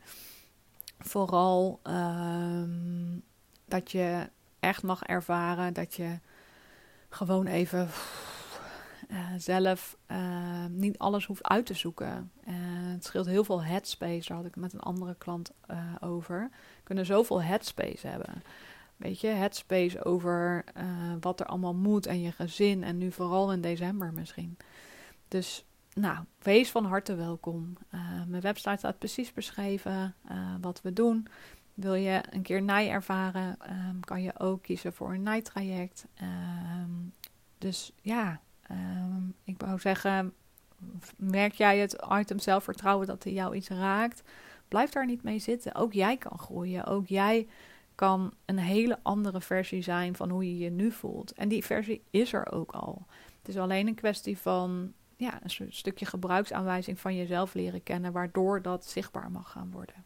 vooral 0.99 1.79
ehm, 1.83 3.19
dat 3.65 3.91
je 3.91 4.29
echt 4.59 4.83
mag 4.83 5.03
ervaren 5.03 5.73
dat 5.73 5.95
je 5.95 6.19
gewoon 7.09 7.45
even 7.45 7.89
uh, 9.09 9.27
zelf 9.37 9.97
uh, 10.07 10.65
niet 10.69 10.97
alles 10.97 11.25
hoeft 11.25 11.43
uit 11.43 11.65
te 11.65 11.73
zoeken. 11.73 12.31
Uh, 12.47 12.53
het 12.93 13.05
scheelt 13.05 13.25
heel 13.25 13.43
veel 13.43 13.63
headspace. 13.63 14.27
Daar 14.27 14.37
had 14.37 14.45
ik 14.45 14.55
met 14.55 14.73
een 14.73 14.79
andere 14.79 15.15
klant 15.17 15.51
over. 15.99 16.49
We 16.51 16.83
kunnen 16.83 17.05
zoveel 17.05 17.41
headspace 17.41 18.07
hebben. 18.07 18.43
Weet 18.95 19.21
je, 19.21 19.27
headspace 19.27 20.03
over 20.03 20.63
wat 21.19 21.39
er 21.39 21.45
allemaal 21.45 21.75
moet 21.75 22.05
en 22.05 22.21
je 22.21 22.31
gezin. 22.31 22.83
En 22.83 22.97
nu 22.97 23.11
vooral 23.11 23.51
in 23.51 23.61
december 23.61 24.13
misschien. 24.13 24.57
Dus 25.27 25.65
nou, 25.99 26.25
wees 26.41 26.71
van 26.71 26.85
harte 26.85 27.15
welkom. 27.15 27.77
mijn 28.27 28.41
website 28.41 28.77
staat 28.77 28.97
precies 28.97 29.33
beschreven 29.33 30.15
wat 30.61 30.81
we 30.81 30.93
doen. 30.93 31.27
Wil 31.73 31.93
je 31.93 32.23
een 32.29 32.41
keer 32.41 32.61
naai 32.61 32.89
ervaren, 32.89 33.57
um, 33.69 33.99
kan 33.99 34.21
je 34.21 34.39
ook 34.39 34.61
kiezen 34.61 34.93
voor 34.93 35.13
een 35.13 35.23
naaitraject. 35.23 36.05
Um, 36.21 37.13
dus 37.57 37.91
ja, 38.01 38.41
Ehm, 38.69 39.21
ik 39.43 39.61
wou 39.61 39.79
zeggen, 39.79 40.33
merk 41.17 41.53
jij 41.53 41.77
het 41.77 42.05
item 42.11 42.39
zelfvertrouwen 42.39 43.07
dat 43.07 43.23
er 43.23 43.31
jou 43.31 43.55
iets 43.55 43.67
raakt? 43.67 44.23
Blijf 44.67 44.91
daar 44.91 45.05
niet 45.05 45.23
mee 45.23 45.39
zitten. 45.39 45.75
Ook 45.75 45.93
jij 45.93 46.17
kan 46.17 46.39
groeien. 46.39 46.85
Ook 46.85 47.07
jij 47.07 47.47
kan 47.95 48.33
een 48.45 48.57
hele 48.57 48.99
andere 49.01 49.41
versie 49.41 49.81
zijn 49.81 50.15
van 50.15 50.29
hoe 50.29 50.45
je 50.45 50.57
je 50.57 50.69
nu 50.69 50.91
voelt. 50.91 51.33
En 51.33 51.49
die 51.49 51.65
versie 51.65 52.03
is 52.09 52.33
er 52.33 52.51
ook 52.51 52.71
al. 52.71 53.05
Het 53.37 53.47
is 53.47 53.57
alleen 53.57 53.87
een 53.87 53.95
kwestie 53.95 54.37
van 54.37 54.93
ja, 55.19 55.39
een 55.43 55.67
stukje 55.69 56.05
gebruiksaanwijzing 56.05 56.99
van 56.99 57.15
jezelf 57.15 57.53
leren 57.53 57.83
kennen, 57.83 58.11
waardoor 58.11 58.61
dat 58.61 58.85
zichtbaar 58.85 59.31
mag 59.31 59.51
gaan 59.51 59.71
worden. 59.71 60.05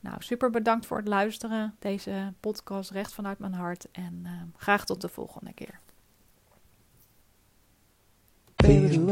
Nou, 0.00 0.16
super 0.18 0.50
bedankt 0.50 0.86
voor 0.86 0.96
het 0.96 1.08
luisteren. 1.08 1.76
Deze 1.78 2.32
podcast 2.40 2.90
recht 2.90 3.12
vanuit 3.12 3.38
mijn 3.38 3.54
hart. 3.54 3.90
En 3.92 4.22
uh, 4.24 4.30
graag 4.56 4.84
tot 4.84 5.00
de 5.00 5.08
volgende 5.08 5.52
keer. 5.52 5.80
Feeling 8.56 9.10